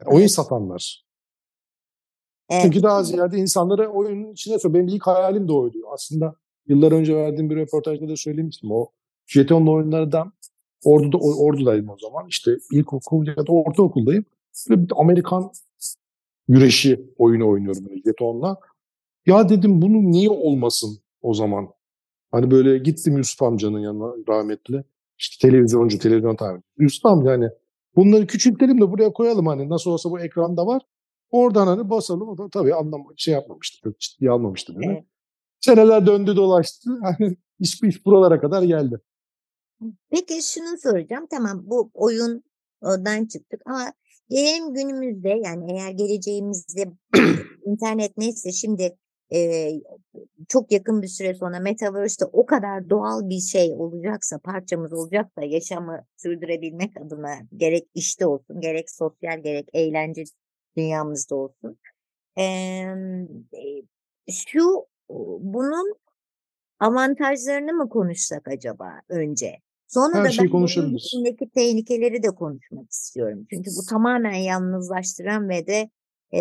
Yani 0.00 0.16
oyun 0.16 0.26
satanlar. 0.26 1.03
Evet. 2.50 2.62
Çünkü 2.62 2.82
daha 2.82 3.02
ziyade 3.02 3.36
insanları 3.38 3.88
oyunun 3.88 4.32
içine 4.32 4.58
sokuyor. 4.58 4.74
Benim 4.74 4.96
ilk 4.96 5.06
hayalim 5.06 5.48
de 5.48 5.52
oydu. 5.52 5.78
Aslında 5.92 6.34
Yıllar 6.68 6.92
önce 6.92 7.16
verdiğim 7.16 7.50
bir 7.50 7.56
röportajda 7.56 8.08
da 8.08 8.16
söylemiştim. 8.16 8.72
O 8.72 8.88
jetonlu 9.26 9.72
oyunlardan 9.72 10.32
orduda, 10.84 11.18
ordudayım 11.18 11.88
o 11.88 11.96
zaman. 11.98 12.26
İşte 12.28 12.56
ilkokul 12.72 13.26
ya 13.26 13.46
da 13.46 13.52
ortaokuldayım. 13.52 14.24
Böyle 14.70 14.82
bir 14.82 14.92
Amerikan 14.96 15.50
güreşi 16.48 17.10
oyunu 17.18 17.48
oynuyorum 17.48 17.84
böyle 17.88 18.02
jetonla. 18.02 18.56
Ya 19.26 19.48
dedim 19.48 19.82
bunu 19.82 20.10
niye 20.10 20.30
olmasın 20.30 20.98
o 21.22 21.34
zaman? 21.34 21.68
Hani 22.30 22.50
böyle 22.50 22.78
gittim 22.78 23.16
Yusuf 23.16 23.42
amcanın 23.42 23.80
yanına 23.80 24.14
rahmetli. 24.28 24.84
İşte 25.18 25.48
televizyoncu, 25.48 25.98
televizyon 25.98 26.36
tamirci. 26.36 26.64
Yusuf 26.78 27.06
amca 27.06 27.30
hani 27.30 27.48
bunları 27.96 28.26
küçültelim 28.26 28.80
de 28.80 28.90
buraya 28.90 29.12
koyalım 29.12 29.46
hani 29.46 29.68
nasıl 29.68 29.90
olsa 29.90 30.10
bu 30.10 30.20
ekranda 30.20 30.66
var. 30.66 30.82
Oradan 31.34 31.66
hani 31.66 31.90
basalım. 31.90 32.28
O 32.28 32.38
da 32.38 32.48
tabii 32.48 32.74
anlam 32.74 33.04
şey 33.16 33.34
yapmamıştı. 33.34 33.78
Çok 33.84 34.00
ciddiye 34.00 34.30
almamıştı. 34.30 34.74
Evet. 34.82 35.04
Seneler 35.60 36.06
döndü 36.06 36.36
dolaştı. 36.36 36.90
Hani 37.02 37.36
iş, 37.60 37.82
iş 37.82 38.06
buralara 38.06 38.40
kadar 38.40 38.62
geldi. 38.62 39.00
Peki 40.10 40.42
şunu 40.42 40.78
soracağım. 40.78 41.26
Tamam 41.30 41.62
bu 41.64 41.90
oyundan 41.94 43.26
çıktık 43.26 43.62
ama 43.66 43.92
gelelim 44.28 44.74
günümüzde 44.74 45.28
yani 45.28 45.72
eğer 45.72 45.90
geleceğimizde 45.90 46.92
internet 47.66 48.18
neyse 48.18 48.52
şimdi 48.52 48.96
e, 49.34 49.70
çok 50.48 50.72
yakın 50.72 51.02
bir 51.02 51.08
süre 51.08 51.34
sonra 51.34 51.60
Metaverse'de 51.60 52.24
o 52.32 52.46
kadar 52.46 52.90
doğal 52.90 53.28
bir 53.28 53.40
şey 53.40 53.72
olacaksa, 53.72 54.38
parçamız 54.38 54.92
olacaksa 54.92 55.42
yaşamı 55.42 56.04
sürdürebilmek 56.16 56.96
adına 56.96 57.34
gerek 57.56 57.88
işte 57.94 58.26
olsun, 58.26 58.60
gerek 58.60 58.90
sosyal, 58.90 59.42
gerek 59.42 59.68
eğlence 59.72 60.24
dünyamızda 60.76 61.34
olsun. 61.34 61.78
E, 62.38 62.84
şu 64.30 64.86
bunun 65.42 65.94
avantajlarını 66.80 67.72
mı 67.72 67.88
konuşsak 67.88 68.48
acaba 68.48 69.00
önce? 69.08 69.56
Sonra 69.86 70.18
Her 70.18 70.24
da 70.24 70.30
şeyi 70.30 70.52
ben 70.52 70.94
içindeki 70.94 71.50
tehlikeleri 71.50 72.22
de 72.22 72.28
konuşmak 72.28 72.90
istiyorum. 72.90 73.46
Çünkü 73.50 73.70
bu 73.70 73.86
tamamen 73.90 74.34
yalnızlaştıran 74.34 75.48
ve 75.48 75.66
de 75.66 75.90
e, 76.34 76.40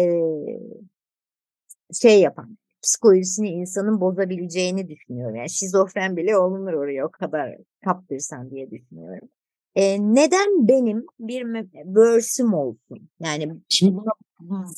şey 2.02 2.22
yapan, 2.22 2.58
psikolojisini 2.84 3.50
insanın 3.50 4.02
bozabileceğini 4.02 4.88
düşünüyorum. 4.88 5.36
Yani 5.36 5.50
şizofren 5.50 6.18
bile 6.18 6.38
olunur 6.38 6.74
oraya 6.74 7.06
o 7.08 7.10
kadar 7.10 7.58
kaptırsan 7.86 8.52
diye 8.52 8.72
düşünüyorum. 8.72 9.30
E, 9.76 9.98
neden 10.00 10.68
benim 10.68 11.06
bir 11.20 11.46
verse'üm 11.96 12.54
olsun? 12.54 13.10
Yani 13.20 13.54
Şimdi, 13.70 13.98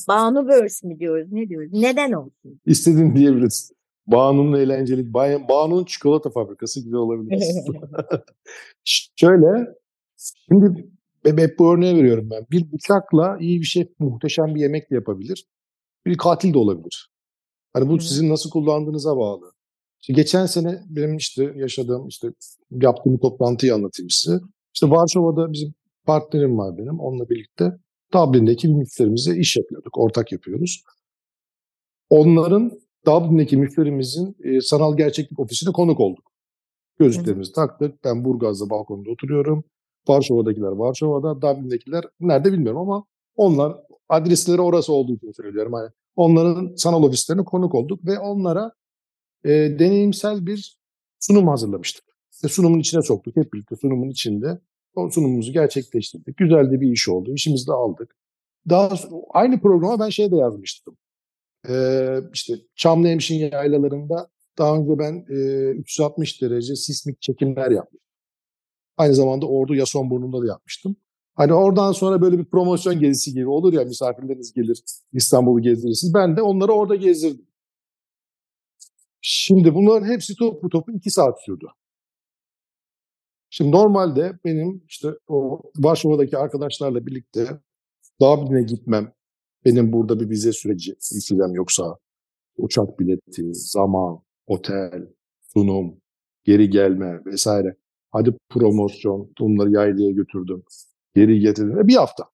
Banu 0.07 0.47
verse 0.47 0.87
mi 0.87 0.99
diyoruz, 0.99 1.31
ne 1.31 1.49
diyoruz? 1.49 1.69
Neden 1.73 2.11
olsun? 2.11 2.61
İstediğin 2.65 3.15
diyebiliriz. 3.15 3.71
Banu'nun 4.07 4.59
eğlenceli. 4.59 5.13
Banu'nun 5.49 5.85
çikolata 5.85 6.29
fabrikası 6.29 6.83
güzel 6.83 6.99
olabilir. 6.99 7.43
Şöyle, 9.15 9.47
şimdi 10.17 10.89
hep 11.25 11.59
bu 11.59 11.73
örneği 11.73 11.95
veriyorum 11.95 12.29
ben. 12.31 12.45
Bir 12.51 12.71
bıçakla 12.71 13.37
iyi 13.39 13.61
bir 13.61 13.65
şey, 13.65 13.93
muhteşem 13.99 14.55
bir 14.55 14.61
yemek 14.61 14.91
de 14.91 14.95
yapabilir. 14.95 15.45
Bir 16.05 16.17
katil 16.17 16.53
de 16.53 16.57
olabilir. 16.57 17.09
Hani 17.73 17.89
bu 17.89 17.99
sizin 17.99 18.29
nasıl 18.29 18.49
kullandığınıza 18.49 19.17
bağlı. 19.17 19.51
İşte 20.01 20.13
geçen 20.13 20.45
sene 20.45 20.83
benim 20.89 21.17
işte 21.17 21.53
yaşadığım, 21.55 22.07
işte 22.07 22.27
yaptığım 22.71 23.17
toplantıyı 23.17 23.73
anlatayım 23.73 24.09
size. 24.09 24.39
İşte 24.75 24.89
Varşova'da 24.89 25.53
bizim 25.53 25.74
partnerim 26.05 26.58
var 26.58 26.77
benim. 26.77 27.00
Onunla 27.00 27.29
birlikte 27.29 27.72
Dublin'deki 28.13 28.67
bir 28.67 28.74
müşterimize 28.74 29.38
iş 29.38 29.58
yapıyorduk. 29.58 29.98
Ortak 29.98 30.32
yapıyoruz. 30.32 30.84
Onların 32.10 32.72
Dublin'deki 33.05 33.58
müşterimizin 33.58 34.36
e, 34.44 34.62
sanal 34.62 34.98
gerçeklik 34.98 35.39
ofisine 35.39 35.72
konuk 35.72 36.00
olduk. 36.00 36.32
Gözlüklerimizi 37.00 37.51
taktık. 37.51 38.03
Ben 38.03 38.25
Burgaz'da 38.25 38.70
balkonda 38.70 39.12
oturuyorum. 39.12 39.63
Varşova'dakiler 40.08 40.72
Varşova'da, 40.72 41.41
Dublin'dekiler 41.41 42.03
nerede 42.20 42.51
bilmiyorum 42.53 42.82
ama 42.82 43.05
onlar 43.36 43.77
adresleri 44.10 44.62
orası 44.62 44.94
olduğu 44.94 45.15
için 45.15 45.32
söylüyorum. 45.32 45.74
Yani 45.74 45.89
onların 46.15 46.75
sanal 46.75 47.03
ofislerine 47.03 47.44
konuk 47.44 47.75
olduk 47.75 48.05
ve 48.05 48.20
onlara 48.20 48.72
e, 49.44 49.50
deneyimsel 49.50 50.46
bir 50.46 50.77
sunum 51.20 51.48
hazırlamıştık. 51.48 52.04
Ve 52.44 52.48
sunumun 52.48 52.80
içine 52.80 53.01
soktuk 53.01 53.36
hep 53.36 53.54
birlikte 53.54 53.75
sunumun 53.75 54.10
içinde. 54.10 54.60
O 54.96 55.10
sunumumuzu 55.10 55.54
gerçekleştirdik. 55.54 56.38
Güzel 56.38 56.72
de 56.72 56.82
bir 56.82 56.92
iş 56.92 57.10
oldu. 57.10 57.34
İşimizi 57.34 57.68
de 57.68 57.74
aldık. 57.74 58.15
Daha 58.70 58.89
aynı 59.30 59.62
programa 59.62 60.00
ben 60.00 60.10
şey 60.10 60.32
de 60.32 60.36
yazmıştım. 60.36 60.98
Ee, 61.70 62.20
işte 62.34 62.54
Çamlıhemşin 62.75 63.36
yaylalarında 63.36 64.30
daha 64.58 64.77
önce 64.77 65.00
ben 65.00 65.25
e, 65.30 65.70
360 65.72 66.42
derece 66.42 66.75
sismik 66.75 67.22
çekimler 67.22 67.72
yaptım. 67.72 68.00
Aynı 68.98 69.15
zamanda 69.15 69.46
Ordu 69.46 69.75
Yasonburnu'nda 69.75 70.42
da 70.42 70.48
yapmıştım. 70.48 70.96
Hani 71.36 71.54
oradan 71.54 71.92
sonra 71.92 72.22
böyle 72.22 72.38
bir 72.39 72.46
promosyon 72.46 73.00
gezisi 73.00 73.34
gibi 73.34 73.48
olur 73.48 73.74
ya 73.74 73.84
misafirleriniz 73.84 74.54
gelir 74.54 74.84
İstanbul'u 75.13 75.62
gezdirirsiniz. 75.62 76.13
Ben 76.13 76.38
de 76.38 76.42
onları 76.42 76.72
orada 76.72 76.96
gezdirdim. 76.96 77.46
Şimdi 79.22 79.75
bunların 79.75 80.08
hepsi 80.08 80.36
topu 80.36 80.70
topu 80.70 80.92
iki 80.92 81.12
saat 81.12 81.44
sürdü. 81.44 81.65
Şimdi 83.57 83.71
normalde 83.71 84.39
benim 84.45 84.83
işte 84.88 85.07
o 85.27 85.62
Varşova'daki 85.77 86.38
arkadaşlarla 86.38 87.05
birlikte 87.05 87.59
Dublin'e 88.21 88.63
gitmem, 88.63 89.13
benim 89.65 89.93
burada 89.93 90.19
bir 90.19 90.29
vize 90.29 90.51
süreci 90.51 90.95
isteyeceğim 91.00 91.55
yoksa 91.55 91.97
uçak 92.57 93.00
bileti, 93.00 93.53
zaman, 93.53 94.19
otel, 94.47 95.07
sunum, 95.53 96.01
geri 96.43 96.69
gelme 96.69 97.25
vesaire. 97.25 97.77
Hadi 98.12 98.38
promosyon, 98.50 99.33
bunları 99.39 99.71
yaylaya 99.71 100.12
götürdüm. 100.12 100.63
Geri 101.15 101.39
getirdim. 101.39 101.88
Bir 101.88 101.95
hafta. 101.95 102.29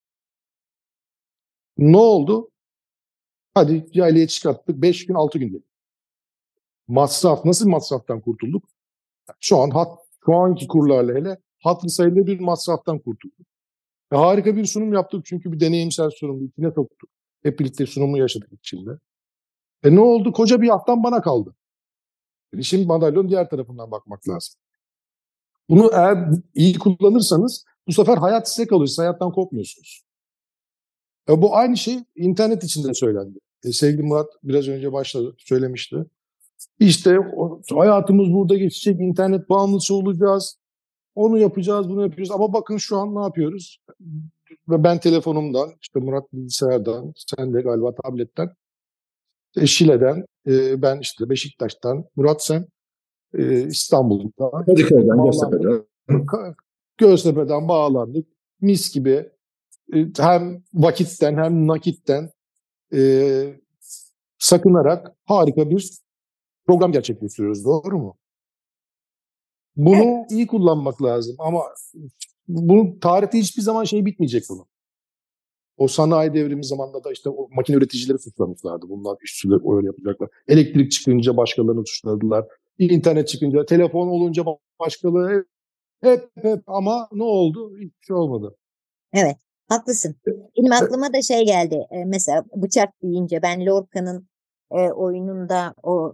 Ne 1.78 1.98
oldu? 1.98 2.52
Hadi 3.54 3.86
yaylaya 3.94 4.28
çıkarttık. 4.28 4.82
Beş 4.82 5.06
gün, 5.06 5.14
altı 5.14 5.40
gün 5.40 5.50
diyelim. 5.50 5.68
Masraf, 6.88 7.46
nasıl 7.46 7.70
masraftan 7.70 8.22
kurtulduk? 8.22 8.64
Şu 9.40 9.58
an 9.58 9.70
hat, 9.70 10.01
şu 10.26 10.36
anki 10.36 10.68
kurlarla 10.68 11.14
hele 11.14 11.38
hatırı 11.64 11.90
sayılı 11.90 12.28
bir 12.28 12.40
masraftan 12.40 13.00
kurtulduk. 13.00 13.48
E, 14.12 14.16
harika 14.16 14.56
bir 14.56 14.66
sunum 14.66 14.94
yaptık 14.94 15.26
çünkü 15.26 15.52
bir 15.52 15.60
deneyimsel 15.60 16.10
sunum 16.10 16.46
içine 16.46 16.72
soktuk. 16.72 17.10
Hep 17.44 17.60
birlikte 17.60 17.86
sunumu 17.86 18.18
yaşadık 18.18 18.54
içinde. 18.54 18.92
E 19.84 19.96
ne 19.96 20.00
oldu? 20.00 20.32
Koca 20.32 20.62
bir 20.62 20.70
haftan 20.70 21.04
bana 21.04 21.22
kaldı. 21.22 21.56
Yani 22.54 22.64
şimdi 22.64 22.86
madalyonun 22.86 23.30
diğer 23.30 23.50
tarafından 23.50 23.92
bakmak 23.92 24.30
lazım. 24.30 24.54
Bunu 25.70 25.90
eğer 25.94 26.30
iyi 26.54 26.80
kullanırsanız 26.80 27.66
bu 27.88 27.92
sefer 27.92 28.18
hayat 28.18 28.50
size 28.50 28.68
kalır. 28.68 28.88
Siz 28.88 29.00
hayattan 29.00 29.32
kopmuyorsunuz. 29.32 30.04
E 31.30 31.42
bu 31.42 31.56
aynı 31.56 31.78
şey 31.78 32.00
internet 32.16 32.64
için 32.64 32.84
de 32.84 32.94
söylendi. 32.94 33.40
E 33.64 33.72
sevgili 33.72 34.04
Murat 34.04 34.30
biraz 34.44 34.68
önce 34.68 34.94
başladı, 34.94 35.36
söylemişti. 35.38 36.06
İşte 36.80 37.18
hayatımız 37.76 38.34
burada 38.34 38.58
geçecek, 38.58 39.02
internet 39.02 39.50
bağımlısı 39.50 39.96
olacağız. 39.96 40.58
Onu 41.16 41.38
yapacağız, 41.38 41.90
bunu 41.90 42.02
yapıyoruz. 42.02 42.32
Ama 42.32 42.54
bakın 42.54 42.78
şu 42.78 42.98
an 42.98 43.16
ne 43.16 43.22
yapıyoruz? 43.22 43.80
Ve 44.70 44.84
ben 44.84 45.00
telefonumdan, 45.00 45.70
işte 45.82 46.00
Murat 46.00 46.34
bilgisayardan, 46.34 47.14
sen 47.16 47.54
de 47.54 47.62
galiba 47.62 47.96
tabletten, 47.96 48.50
e, 49.58 49.68
Şile'den, 49.68 50.26
e, 50.48 50.82
ben 50.82 51.00
işte 51.00 51.30
Beşiktaş'tan, 51.30 52.06
Murat 52.16 52.44
sen 52.44 52.66
e, 53.38 53.68
İstanbul'dan. 53.68 54.66
Kadıköy'den, 54.66 55.24
Göztepe'den. 55.26 55.86
Göztepe'den 56.98 57.68
bağlandık. 57.68 58.28
Mis 58.62 58.94
gibi 58.94 59.30
hem 60.18 60.64
vakitten 60.74 61.38
hem 61.38 61.68
nakitten 61.68 62.30
e, 62.94 63.02
sakınarak 64.38 65.12
harika 65.26 65.70
bir 65.70 65.90
program 66.66 66.92
gerçekleştiriyoruz. 66.92 67.66
Doğru 67.66 68.00
mu? 68.00 68.18
Bunu 69.76 69.96
evet. 69.96 70.32
iyi 70.32 70.48
kullanmak 70.48 71.04
lazım 71.04 71.36
ama 71.40 71.62
bu 72.48 73.00
tarihte 73.00 73.40
hiçbir 73.40 73.62
zaman 73.62 73.84
şey 73.84 74.06
bitmeyecek 74.06 74.44
bunu. 74.50 74.68
O 75.78 75.88
sanayi 75.88 76.34
devrimi 76.34 76.66
zamanında 76.66 77.04
da 77.04 77.12
işte 77.12 77.30
o 77.30 77.50
makine 77.52 77.76
üreticileri 77.78 78.20
suçlamışlardı. 78.20 78.90
Bunlar 78.90 79.18
işçiler 79.24 79.76
öyle 79.78 79.88
yapacaklar. 79.88 80.30
Elektrik 80.48 80.92
çıkınca 80.92 81.38
başkalarını 81.38 81.86
suçladılar. 81.86 82.46
İnternet 82.80 83.28
çıkınca, 83.28 83.66
telefon 83.66 84.08
olunca 84.08 84.44
başkaları 84.80 85.46
hep 86.02 86.30
hep 86.42 86.64
ama 86.68 87.08
ne 87.12 87.24
oldu? 87.24 87.78
Hiçbir 87.78 88.06
şey 88.08 88.16
olmadı. 88.16 88.56
Evet, 89.14 89.36
haklısın. 89.70 90.16
Benim 90.58 90.72
aklıma 90.72 91.14
da 91.14 91.22
şey 91.22 91.46
geldi. 91.46 91.88
Mesela 92.06 92.46
bıçak 92.56 92.90
deyince 93.04 93.42
ben 93.42 93.66
Lorca'nın 93.66 94.28
oyununda 94.96 95.74
o 95.84 96.14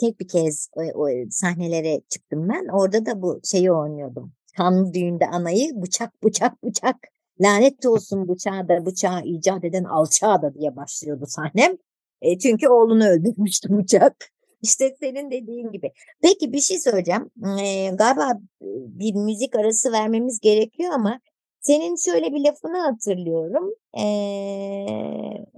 tek 0.00 0.20
bir 0.20 0.28
kez 0.28 0.68
o, 0.76 0.82
o 0.82 1.08
sahnelere 1.30 2.00
çıktım 2.08 2.48
ben. 2.48 2.68
Orada 2.68 3.06
da 3.06 3.22
bu 3.22 3.40
şeyi 3.44 3.72
oynuyordum. 3.72 4.32
Kanlı 4.56 4.94
düğünde 4.94 5.26
anayı 5.26 5.82
bıçak 5.82 6.22
bıçak 6.24 6.64
bıçak 6.64 6.96
lanet 7.40 7.86
olsun 7.86 8.28
bıçağı 8.28 8.68
da 8.68 8.86
bıçağı 8.86 9.22
icat 9.24 9.64
eden 9.64 9.84
alçağı 9.84 10.42
da 10.42 10.54
diye 10.54 10.76
başlıyordu 10.76 11.24
sahnem. 11.28 11.76
E, 12.22 12.38
çünkü 12.38 12.68
oğlunu 12.68 13.08
öldürmüştü 13.08 13.68
bıçak. 13.78 14.16
İşte 14.62 14.96
senin 15.00 15.30
dediğin 15.30 15.72
gibi. 15.72 15.92
Peki 16.22 16.52
bir 16.52 16.60
şey 16.60 16.78
söyleyeceğim. 16.78 17.30
Ee, 17.60 17.90
galiba 17.90 18.40
bir 18.60 19.14
müzik 19.14 19.56
arası 19.56 19.92
vermemiz 19.92 20.40
gerekiyor 20.40 20.92
ama 20.92 21.20
senin 21.60 21.96
şöyle 21.96 22.32
bir 22.32 22.44
lafını 22.44 22.78
hatırlıyorum. 22.78 23.74
Ee, 23.98 24.86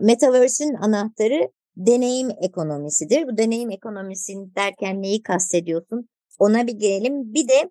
Metaverse'ün 0.01 0.75
anahtarı 0.75 1.51
deneyim 1.77 2.31
ekonomisidir. 2.43 3.29
Bu 3.29 3.37
deneyim 3.39 3.71
ekonomisini 3.71 4.55
derken 4.55 5.03
neyi 5.03 5.23
kastediyorsun? 5.23 6.09
Ona 6.39 6.67
bir 6.67 6.73
gelelim. 6.73 7.35
Bir 7.35 7.49
de 7.49 7.71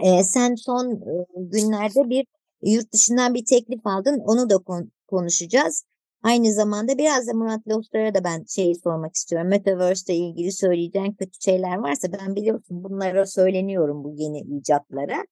e, 0.00 0.24
sen 0.24 0.54
son 0.54 0.90
e, 0.92 1.26
günlerde 1.36 2.10
bir 2.10 2.26
yurt 2.62 2.92
dışından 2.92 3.34
bir 3.34 3.44
teklif 3.44 3.86
aldın. 3.86 4.18
Onu 4.18 4.50
da 4.50 4.58
kon- 4.58 4.92
konuşacağız. 5.06 5.84
Aynı 6.22 6.52
zamanda 6.52 6.98
biraz 6.98 7.26
da 7.28 7.32
Murat 7.34 7.68
Lostar'a 7.68 8.14
da 8.14 8.24
ben 8.24 8.44
şeyi 8.48 8.74
sormak 8.74 9.14
istiyorum. 9.14 9.48
Metaverse 9.48 10.14
ile 10.14 10.26
ilgili 10.26 10.52
söyleyeceğin 10.52 11.12
kötü 11.12 11.40
şeyler 11.40 11.76
varsa 11.76 12.08
ben 12.12 12.36
biliyorsun 12.36 12.84
bunlara 12.84 13.26
söyleniyorum 13.26 14.04
bu 14.04 14.14
yeni 14.16 14.40
icatlara. 14.40 15.24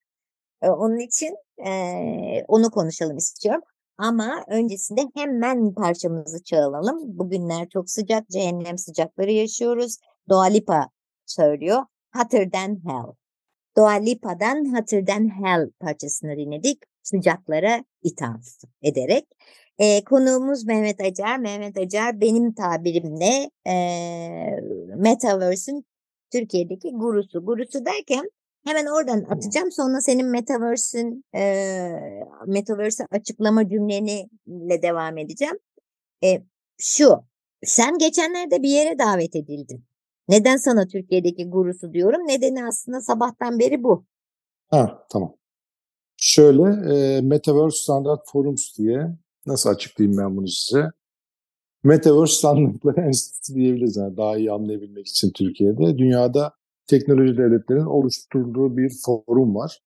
E, 0.62 0.68
onun 0.70 0.98
için 0.98 1.36
e, 1.66 1.70
onu 2.48 2.70
konuşalım 2.70 3.16
istiyorum. 3.16 3.62
Ama 3.98 4.44
öncesinde 4.48 5.00
hemen 5.14 5.74
parçamızı 5.74 6.44
çalalım. 6.44 7.18
Bugünler 7.18 7.68
çok 7.68 7.90
sıcak, 7.90 8.28
cehennem 8.28 8.78
sıcakları 8.78 9.32
yaşıyoruz. 9.32 9.96
Dua 10.28 10.44
Lipa 10.44 10.88
söylüyor. 11.26 11.82
Hotter 12.14 12.50
Than 12.50 12.78
Hell. 12.84 13.12
Dua 13.76 13.90
Lipa'dan 13.90 14.76
Hotter 14.76 15.06
Than 15.06 15.28
Hell 15.44 15.70
parçasını 15.80 16.36
dinledik. 16.36 16.82
Sıcaklara 17.02 17.84
ithaf 18.02 18.40
ederek. 18.82 19.24
E, 19.78 20.04
konuğumuz 20.04 20.64
Mehmet 20.64 21.00
Acar. 21.00 21.38
Mehmet 21.38 21.78
Acar 21.78 22.20
benim 22.20 22.54
tabirimle 22.54 23.50
e, 23.66 23.74
Metaverse'ün 24.96 25.84
Türkiye'deki 26.32 26.90
gurusu. 26.90 27.44
Gurusu 27.44 27.84
derken 27.86 28.30
hemen 28.66 28.86
oradan 28.86 29.24
atacağım. 29.30 29.72
Sonra 29.72 30.00
senin 30.00 30.26
Metaverse'ün 30.26 31.24
e, 31.34 31.42
Metaverse 32.46 33.06
açıklama 33.10 33.68
cümleniyle 33.68 34.82
devam 34.82 35.18
edeceğim. 35.18 35.58
E, 36.24 36.42
şu, 36.78 37.24
sen 37.64 37.98
geçenlerde 37.98 38.62
bir 38.62 38.68
yere 38.68 38.98
davet 38.98 39.36
edildin. 39.36 39.84
Neden 40.28 40.56
sana 40.56 40.86
Türkiye'deki 40.86 41.50
gurusu 41.50 41.92
diyorum? 41.92 42.20
Nedeni 42.28 42.64
aslında 42.66 43.00
sabahtan 43.00 43.58
beri 43.58 43.82
bu. 43.82 44.04
Ha, 44.70 45.06
tamam. 45.10 45.36
Şöyle, 46.16 46.62
e, 46.62 47.20
Metaverse 47.20 47.76
Standard 47.76 48.20
Forums 48.32 48.78
diye 48.78 49.16
Nasıl 49.46 49.70
açıklayayım 49.70 50.18
ben 50.18 50.36
bunu 50.36 50.48
size? 50.48 50.90
Metaverse 51.84 52.34
standartları 52.34 53.00
enstitüsü 53.00 53.54
diyebiliriz. 53.54 53.96
Yani 53.96 54.16
daha 54.16 54.36
iyi 54.36 54.52
anlayabilmek 54.52 55.06
için 55.06 55.30
Türkiye'de. 55.30 55.98
Dünyada 55.98 56.52
teknoloji 56.86 57.36
devletlerinin 57.36 57.86
oluşturduğu 57.86 58.76
bir 58.76 58.92
forum 59.04 59.54
var. 59.54 59.80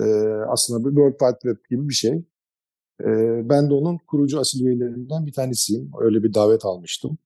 Ee, 0.00 0.04
aslında 0.48 0.84
bir 0.84 0.94
World 0.94 1.12
Wide 1.12 1.52
Web 1.52 1.70
gibi 1.70 1.88
bir 1.88 1.94
şey. 1.94 2.24
Ee, 3.04 3.48
ben 3.48 3.70
de 3.70 3.74
onun 3.74 3.98
kurucu 4.06 4.40
asil 4.40 4.66
üyelerinden 4.66 5.26
bir 5.26 5.32
tanesiyim. 5.32 5.90
Öyle 6.00 6.22
bir 6.22 6.34
davet 6.34 6.64
almıştım. 6.64 7.18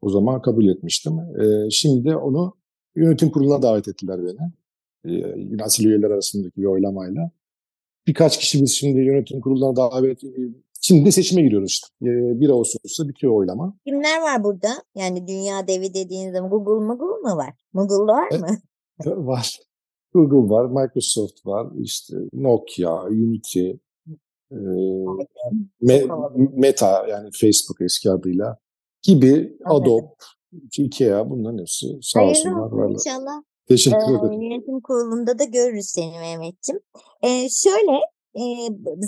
O 0.00 0.10
zaman 0.10 0.42
kabul 0.42 0.68
etmiştim. 0.68 1.12
Ee, 1.18 1.70
şimdi 1.70 2.16
onu 2.16 2.54
yönetim 2.96 3.30
kuruluna 3.30 3.62
davet 3.62 3.88
ettiler 3.88 4.20
beni. 4.24 4.52
Ee, 5.04 5.40
yine 5.40 5.62
asil 5.64 5.86
üyeler 5.86 6.10
arasındaki 6.10 6.60
bir 6.60 6.66
oylamayla. 6.66 7.30
Birkaç 8.06 8.38
kişi 8.38 8.62
biz 8.62 8.72
şimdi 8.72 9.00
yönetim 9.00 9.40
kuruluna 9.40 9.76
davet 9.76 10.24
Şimdi 10.86 11.04
de 11.04 11.10
seçime 11.10 11.42
giriyoruz 11.42 11.70
işte. 11.70 11.86
1 12.00 12.48
Ağustos'ta 12.48 13.08
bitiyor 13.08 13.32
oylama. 13.32 13.76
Kimler 13.86 14.22
var 14.22 14.44
burada? 14.44 14.68
Yani 14.94 15.26
dünya 15.26 15.68
devi 15.68 15.94
dediğiniz 15.94 16.32
zaman 16.34 16.50
Google 16.50 16.84
mu 16.86 16.98
Google 16.98 17.30
mu 17.30 17.36
var? 17.36 17.54
Google 17.74 18.12
var 18.12 18.30
mı? 18.38 18.58
E, 19.06 19.10
var. 19.10 19.58
Google 20.14 20.54
var, 20.54 20.66
Microsoft 20.66 21.46
var, 21.46 21.66
işte 21.80 22.16
Nokia, 22.32 23.02
Unity, 23.04 23.70
e, 24.50 24.58
Me, 25.80 26.02
Meta 26.52 27.06
yani 27.08 27.28
Facebook 27.40 27.80
eski 27.80 28.10
adıyla 28.10 28.58
gibi 29.02 29.56
Adobe, 29.64 30.06
Ikea 30.78 31.30
bunların 31.30 31.58
hepsi 31.58 31.86
sağ 32.02 32.22
olsunlar. 32.22 32.72
Olsun, 32.72 32.92
inşallah. 32.92 33.42
Teşekkür 33.68 33.96
ee, 33.98 34.18
ederim. 34.18 34.42
Yönetim 34.42 34.80
kurulunda 34.80 35.38
da 35.38 35.44
görürüz 35.44 35.86
seni 35.86 36.18
Mehmetciğim. 36.18 36.80
Ee, 37.22 37.48
şöyle 37.50 37.96
e, 38.34 38.42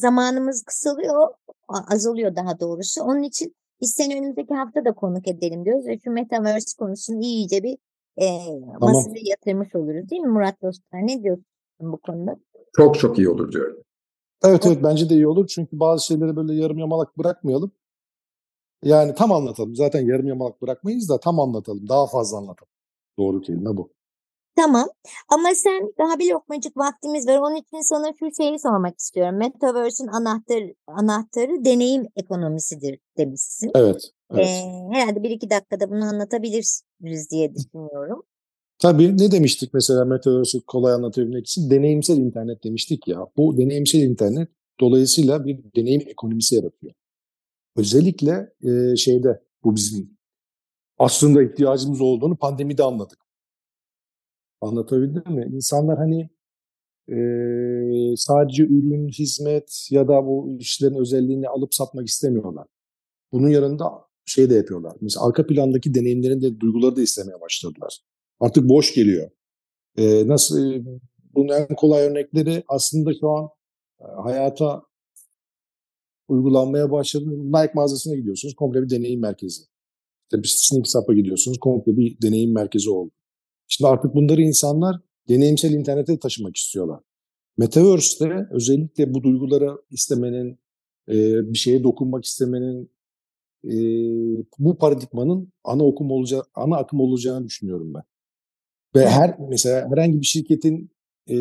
zamanımız 0.00 0.62
kısalıyor, 0.62 1.28
azalıyor 1.68 2.36
daha 2.36 2.60
doğrusu. 2.60 3.02
Onun 3.02 3.22
için 3.22 3.54
biz 3.80 3.94
seni 3.94 4.18
önümüzdeki 4.18 4.54
hafta 4.54 4.84
da 4.84 4.94
konuk 4.94 5.28
edelim 5.28 5.64
diyoruz 5.64 5.86
ve 5.86 5.98
şu 6.04 6.10
Metaverse 6.10 6.76
konusunu 6.78 7.20
iyice 7.20 7.62
bir 7.62 7.78
e, 8.16 8.26
tamam. 8.46 8.78
masaya 8.80 9.20
yatırmış 9.24 9.74
oluruz 9.74 10.10
değil 10.10 10.22
mi 10.22 10.28
Murat 10.28 10.62
Dostlar? 10.62 11.06
Ne 11.06 11.22
diyorsun 11.22 11.44
bu 11.80 11.98
konuda? 11.98 12.36
çok 12.76 12.98
çok 12.98 13.18
iyi 13.18 13.28
olur 13.28 13.52
diyorum. 13.52 13.82
Evet 14.44 14.66
evet 14.66 14.78
bence 14.82 15.10
de 15.10 15.14
iyi 15.14 15.28
olur. 15.28 15.46
Çünkü 15.46 15.80
bazı 15.80 16.06
şeyleri 16.06 16.36
böyle 16.36 16.54
yarım 16.54 16.78
yamalak 16.78 17.18
bırakmayalım. 17.18 17.72
Yani 18.84 19.14
tam 19.14 19.32
anlatalım. 19.32 19.76
Zaten 19.76 20.06
yarım 20.06 20.26
yamalak 20.26 20.62
bırakmayız 20.62 21.08
da 21.08 21.20
tam 21.20 21.40
anlatalım. 21.40 21.88
Daha 21.88 22.06
fazla 22.06 22.38
anlatalım. 22.38 22.72
Doğru 23.18 23.40
kelime 23.40 23.76
bu. 23.76 23.95
Tamam 24.56 24.88
ama 25.28 25.48
sen 25.54 25.92
daha 25.98 26.18
bir 26.18 26.30
lokmacık 26.30 26.76
vaktimiz 26.76 27.26
var. 27.28 27.38
Onun 27.38 27.56
için 27.56 27.88
sana 27.88 28.12
şu 28.18 28.26
şeyi 28.42 28.58
sormak 28.58 28.98
istiyorum. 28.98 29.38
Metaverse'ün 29.38 30.08
anahtarı, 30.08 30.74
anahtarı 30.86 31.64
deneyim 31.64 32.06
ekonomisidir 32.16 32.98
demişsin. 33.18 33.70
Evet. 33.74 34.02
evet. 34.30 34.46
Ee, 34.46 34.88
herhalde 34.92 35.22
bir 35.22 35.30
iki 35.30 35.50
dakikada 35.50 35.90
bunu 35.90 36.04
anlatabiliriz 36.04 36.84
diye 37.30 37.54
düşünüyorum. 37.54 38.22
Tabii 38.78 39.18
ne 39.18 39.30
demiştik 39.30 39.74
mesela 39.74 40.04
Metaverse'ü 40.04 40.60
kolay 40.60 40.92
anlatabilmek 40.92 41.46
için? 41.46 41.70
Deneyimsel 41.70 42.16
internet 42.16 42.64
demiştik 42.64 43.08
ya. 43.08 43.26
Bu 43.36 43.56
deneyimsel 43.56 44.00
internet 44.00 44.48
dolayısıyla 44.80 45.44
bir 45.44 45.58
deneyim 45.76 46.02
ekonomisi 46.06 46.54
yaratıyor. 46.54 46.92
Özellikle 47.76 48.52
e, 48.62 48.96
şeyde 48.96 49.42
bu 49.64 49.76
bizim 49.76 50.16
aslında 50.98 51.42
ihtiyacımız 51.42 52.00
olduğunu 52.00 52.36
pandemide 52.36 52.82
anladık. 52.82 53.25
Anlatabildim 54.60 55.34
mi? 55.34 55.50
İnsanlar 55.54 55.98
hani 55.98 56.30
e, 57.08 57.16
sadece 58.16 58.62
ürün, 58.62 59.08
hizmet 59.08 59.88
ya 59.90 60.08
da 60.08 60.26
bu 60.26 60.56
işlerin 60.60 60.94
özelliğini 60.94 61.48
alıp 61.48 61.74
satmak 61.74 62.06
istemiyorlar. 62.06 62.66
Bunun 63.32 63.48
yanında 63.48 63.92
şey 64.24 64.50
de 64.50 64.54
yapıyorlar. 64.54 64.96
Mesela 65.00 65.26
arka 65.26 65.46
plandaki 65.46 65.94
deneyimlerin 65.94 66.42
de 66.42 66.60
duyguları 66.60 66.96
da 66.96 67.02
istemeye 67.02 67.40
başladılar. 67.40 68.00
Artık 68.40 68.68
boş 68.68 68.94
geliyor. 68.94 69.30
E, 69.96 70.28
nasıl 70.28 70.84
bunun 71.34 71.48
en 71.48 71.76
kolay 71.76 72.02
örnekleri 72.02 72.64
aslında 72.68 73.12
şu 73.20 73.30
an 73.30 73.48
e, 74.00 74.04
hayata 74.22 74.82
uygulanmaya 76.28 76.90
başladı. 76.90 77.24
Nike 77.28 77.72
mağazasına 77.74 78.14
gidiyorsunuz. 78.14 78.54
Komple 78.54 78.82
bir 78.82 78.90
deneyim 78.90 79.20
merkezi. 79.20 79.62
İşte 80.22 80.42
bir 80.42 80.48
Sneak 80.48 81.06
gidiyorsunuz. 81.16 81.58
Komple 81.58 81.96
bir 81.96 82.20
deneyim 82.22 82.54
merkezi 82.54 82.90
oldu. 82.90 83.10
Şimdi 83.68 83.88
artık 83.88 84.14
bunları 84.14 84.42
insanlar 84.42 84.96
deneyimsel 85.28 85.72
internete 85.72 86.18
taşımak 86.18 86.56
istiyorlar. 86.56 87.00
Metaverse'de 87.58 88.48
özellikle 88.50 89.14
bu 89.14 89.22
duyguları 89.22 89.70
istemenin, 89.90 90.58
e, 91.08 91.14
bir 91.52 91.58
şeye 91.58 91.84
dokunmak 91.84 92.24
istemenin, 92.24 92.90
e, 93.64 93.74
bu 94.58 94.78
paradigmanın 94.78 95.52
ana 95.64 95.84
okum 95.84 96.10
olacağı, 96.10 96.42
ana 96.54 96.76
akım 96.76 97.00
olacağını 97.00 97.46
düşünüyorum 97.46 97.94
ben. 97.94 98.02
Ve 98.94 99.08
her 99.08 99.36
mesela 99.50 99.90
herhangi 99.90 100.20
bir 100.20 100.26
şirketin 100.26 100.90
e, 101.30 101.36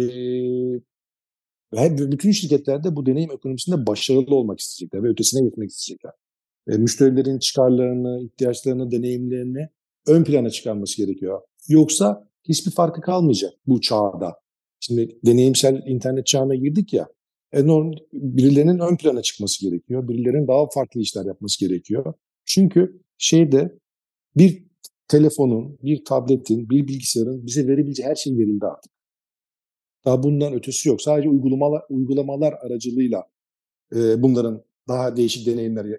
ve 1.74 2.12
bütün 2.12 2.32
şirketlerde 2.32 2.96
bu 2.96 3.06
deneyim 3.06 3.32
ekonomisinde 3.32 3.88
başarılı 3.88 4.36
olmak 4.36 4.60
isteyecekler 4.60 5.04
ve 5.04 5.08
ötesine 5.08 5.50
gitmek 5.50 5.70
isteyecekler. 5.70 6.12
E, 6.68 6.78
müşterilerin 6.78 7.40
çıkarlarını, 7.40 8.24
ihtiyaçlarını, 8.26 8.92
deneyimlerini 8.92 9.70
ön 10.08 10.24
plana 10.24 10.50
çıkarması 10.50 10.98
gerekiyor. 10.98 11.42
Yoksa 11.68 12.30
hiçbir 12.44 12.72
farkı 12.72 13.02
kalmayacak 13.02 13.54
bu 13.68 13.82
çağda. 13.82 14.34
Şimdi 14.80 15.20
deneyimsel 15.26 15.84
internet 15.88 16.26
çağına 16.26 16.56
girdik 16.56 16.94
ya. 16.94 17.08
Enorm 17.52 17.92
birilerinin 18.14 18.80
ön 18.80 18.98
plana 18.98 19.22
çıkması 19.22 19.70
gerekiyor. 19.70 20.08
Birilerinin 20.08 20.48
daha 20.48 20.70
farklı 20.70 21.02
işler 21.02 21.26
yapması 21.26 21.68
gerekiyor. 21.68 22.14
Çünkü 22.46 23.02
şeyde 23.18 23.80
bir 24.38 24.66
telefonun, 25.08 25.78
bir 25.84 26.06
tabletin, 26.06 26.70
bir 26.70 26.88
bilgisayarın 26.88 27.46
bize 27.46 27.68
verebileceği 27.68 28.10
her 28.10 28.16
şey 28.16 28.38
verildi 28.38 28.66
artık. 28.66 28.92
Daha 30.06 30.24
bundan 30.24 30.54
ötesi 30.54 30.90
yok. 30.90 31.02
Sadece 31.02 31.30
uygulamalar, 31.30 31.82
uygulamalar 31.90 32.54
aracılığıyla 32.54 33.24
e, 33.96 34.22
bunların 34.24 34.64
daha 34.88 35.18
değişik 35.18 35.48
deneyimler 35.48 35.86
ya, 35.86 35.98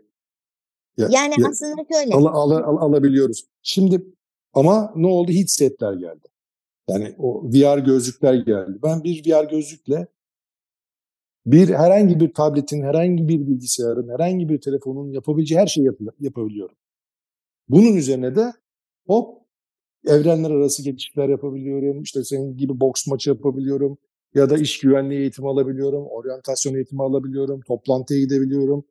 yani 0.99 1.35
ya, 1.39 1.49
aslında 1.49 1.87
şöyle. 1.93 2.15
Al, 2.15 2.25
al, 2.25 2.51
al, 2.51 2.77
alabiliyoruz. 2.77 3.45
Şimdi 3.63 4.03
ama 4.57 4.93
ne 4.97 5.07
oldu? 5.07 5.33
Headsetler 5.33 5.93
geldi. 5.93 6.29
Yani 6.89 7.15
o 7.19 7.45
VR 7.45 7.79
gözlükler 7.79 8.35
geldi. 8.35 8.79
Ben 8.83 9.05
bir 9.05 9.23
VR 9.27 9.51
gözlükle 9.51 10.07
bir 11.47 11.69
herhangi 11.69 12.21
bir 12.21 12.35
tabletin, 12.35 12.83
herhangi 12.83 13.29
bir 13.29 13.47
bilgisayarın, 13.47 14.09
herhangi 14.09 14.49
bir 14.49 14.61
telefonun 14.61 15.13
yapabileceği 15.13 15.61
her 15.61 15.67
şeyi 15.67 15.87
yap 15.87 15.97
yapabiliyorum. 16.21 16.77
Bunun 17.69 17.97
üzerine 17.97 18.37
de 18.37 18.53
hop 19.07 19.39
evrenler 20.07 20.51
arası 20.51 20.83
geçişler 20.85 21.29
yapabiliyorum. 21.29 22.03
İşte 22.03 22.25
senin 22.25 22.57
gibi 22.57 22.81
boks 22.81 23.07
maçı 23.07 23.31
yapabiliyorum. 23.31 23.99
Ya 24.35 24.51
da 24.51 24.59
iş 24.59 24.79
güvenliği 24.81 25.21
eğitimi 25.21 25.49
alabiliyorum. 25.49 26.07
Oryantasyon 26.07 26.75
eğitimi 26.75 27.03
alabiliyorum. 27.03 27.61
Toplantıya 27.61 28.21
gidebiliyorum. 28.21 28.85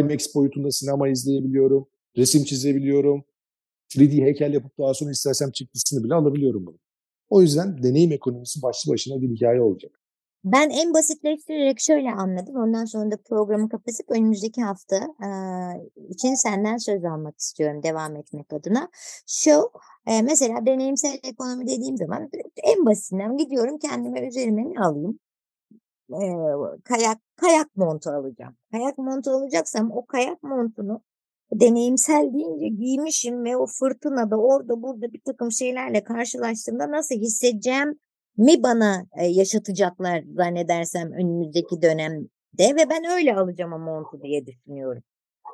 IMAX 0.00 0.34
boyutunda 0.34 0.70
sinema 0.70 1.08
izleyebiliyorum. 1.08 1.86
Resim 2.16 2.44
çizebiliyorum. 2.44 3.24
3D 3.90 4.22
heykel 4.24 4.54
yapıp 4.54 4.78
daha 4.78 4.94
sonra 4.94 5.10
istersem 5.10 5.50
çıktısını 5.50 6.04
bile 6.04 6.14
alabiliyorum 6.14 6.66
bunu. 6.66 6.78
O 7.28 7.42
yüzden 7.42 7.82
deneyim 7.82 8.12
ekonomisi 8.12 8.62
başlı 8.62 8.92
başına 8.92 9.22
bir 9.22 9.28
hikaye 9.28 9.60
olacak. 9.60 10.00
Ben 10.44 10.70
en 10.70 10.94
basitleştirerek 10.94 11.80
şöyle 11.80 12.10
anladım. 12.10 12.56
Ondan 12.56 12.84
sonra 12.84 13.10
da 13.10 13.16
programı 13.28 13.68
kapatıp 13.68 14.10
önümüzdeki 14.10 14.62
hafta 14.62 14.96
e, 14.96 15.28
için 16.08 16.34
senden 16.34 16.76
söz 16.76 17.04
almak 17.04 17.38
istiyorum 17.38 17.82
devam 17.82 18.16
etmek 18.16 18.52
adına. 18.52 18.88
Şu 19.26 19.70
e, 20.06 20.22
mesela 20.22 20.66
deneyimsel 20.66 21.18
ekonomi 21.22 21.66
dediğim 21.66 21.96
zaman 21.96 22.30
en 22.56 22.86
basitinden 22.86 23.36
gidiyorum 23.36 23.78
kendime 23.78 24.28
üzerime 24.28 24.62
ne 24.62 24.80
alayım? 24.80 25.18
E, 26.10 26.18
kayak 26.84 27.18
kayak 27.36 27.76
montu 27.76 28.10
alacağım. 28.10 28.56
Kayak 28.72 28.98
montu 28.98 29.30
alacaksam 29.30 29.90
o 29.92 30.06
kayak 30.06 30.42
montunu 30.42 31.00
deneyimsel 31.60 32.32
deyince 32.34 32.68
giymişim 32.68 33.44
ve 33.44 33.56
o 33.56 33.66
fırtınada 33.66 34.36
orada 34.36 34.82
burada 34.82 35.12
bir 35.12 35.20
takım 35.24 35.52
şeylerle 35.52 36.04
karşılaştığımda 36.04 36.90
nasıl 36.90 37.14
hissedeceğim 37.14 37.98
mi 38.36 38.62
bana 38.62 39.06
yaşatacaklar 39.28 40.24
zannedersem 40.36 41.12
önümüzdeki 41.12 41.82
dönemde 41.82 42.76
ve 42.76 42.90
ben 42.90 43.04
öyle 43.16 43.36
alacağım 43.36 43.72
o 43.72 43.78
montu 43.78 44.22
diye 44.22 44.46
düşünüyorum. 44.46 45.02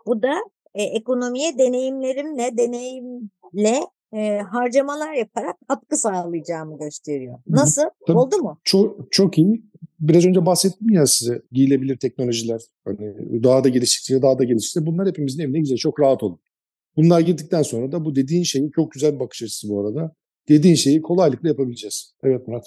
Bu 0.06 0.22
da 0.22 0.34
e, 0.74 0.82
ekonomiye 0.82 1.58
deneyimlerimle, 1.58 2.56
deneyimle 2.56 3.80
e, 4.12 4.38
harcamalar 4.38 5.12
yaparak 5.12 5.56
katkı 5.68 5.96
sağlayacağımı 5.96 6.78
gösteriyor. 6.78 7.38
Nasıl? 7.46 7.82
Tabii, 8.06 8.18
Oldu 8.18 8.38
mu? 8.38 8.58
Çok, 8.64 9.12
çok 9.12 9.38
iyi. 9.38 9.62
Biraz 10.00 10.26
önce 10.26 10.46
bahsettim 10.46 10.90
ya 10.90 11.06
size 11.06 11.42
giyilebilir 11.52 11.96
teknolojiler. 11.96 12.60
Hani 12.84 13.14
daha 13.42 13.64
da 13.64 13.68
geliştikçe 13.68 14.22
daha 14.22 14.38
da 14.38 14.44
geliştikçe 14.44 14.86
bunlar 14.86 15.08
hepimizin 15.08 15.42
evine 15.42 15.58
gidecek. 15.58 15.78
Çok 15.78 16.00
rahat 16.00 16.22
olun. 16.22 16.40
Bunlar 16.96 17.20
girdikten 17.20 17.62
sonra 17.62 17.92
da 17.92 18.04
bu 18.04 18.16
dediğin 18.16 18.42
şeyi 18.42 18.70
çok 18.70 18.92
güzel 18.92 19.14
bir 19.14 19.20
bakış 19.20 19.42
açısı 19.42 19.68
bu 19.68 19.80
arada 19.80 20.14
dediğin 20.48 20.74
şeyi 20.74 21.02
kolaylıkla 21.02 21.48
yapabileceğiz. 21.48 22.14
Evet 22.22 22.48
Murat. 22.48 22.64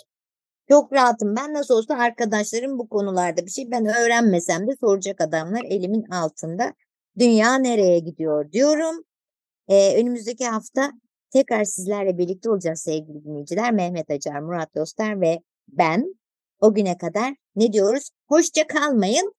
Çok 0.69 0.93
rahatım. 0.93 1.36
Ben 1.36 1.54
nasıl 1.54 1.74
olsa 1.76 1.96
arkadaşlarım 1.96 2.80
bu 2.80 2.89
konularda 2.89 3.46
bir 3.46 3.52
şey 3.52 3.72
ben 3.72 3.86
öğrenmesem 3.86 4.67
de 4.67 4.72
soracak 4.80 5.22
adamlar 5.22 5.62
elimin 5.69 6.04
altında. 6.04 6.74
Dünya 7.19 7.56
nereye 7.56 8.00
gidiyor 8.00 8.52
diyorum. 8.52 9.04
Ee, 9.67 10.02
önümüzdeki 10.02 10.46
hafta 10.46 10.91
tekrar 11.34 11.63
sizlerle 11.63 12.17
birlikte 12.17 12.50
olacağız 12.50 12.82
sevgili 12.82 13.24
dinleyiciler. 13.24 13.74
Mehmet 13.74 14.12
Acar, 14.12 14.39
Murat 14.39 14.76
Dostar 14.76 15.22
ve 15.22 15.39
ben. 15.67 16.15
O 16.63 16.73
güne 16.73 16.97
kadar 16.97 17.36
ne 17.56 17.73
diyoruz? 17.73 18.10
Hoşça 18.28 18.67
kalmayın, 18.67 19.34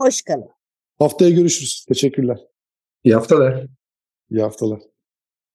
hoş 0.00 0.22
kalın. 0.22 0.50
Haftaya 0.98 1.30
görüşürüz. 1.30 1.84
Teşekkürler. 1.88 2.38
İyi 3.04 3.14
haftalar. 3.14 3.66
İyi 4.30 4.40
haftalar. 4.42 4.80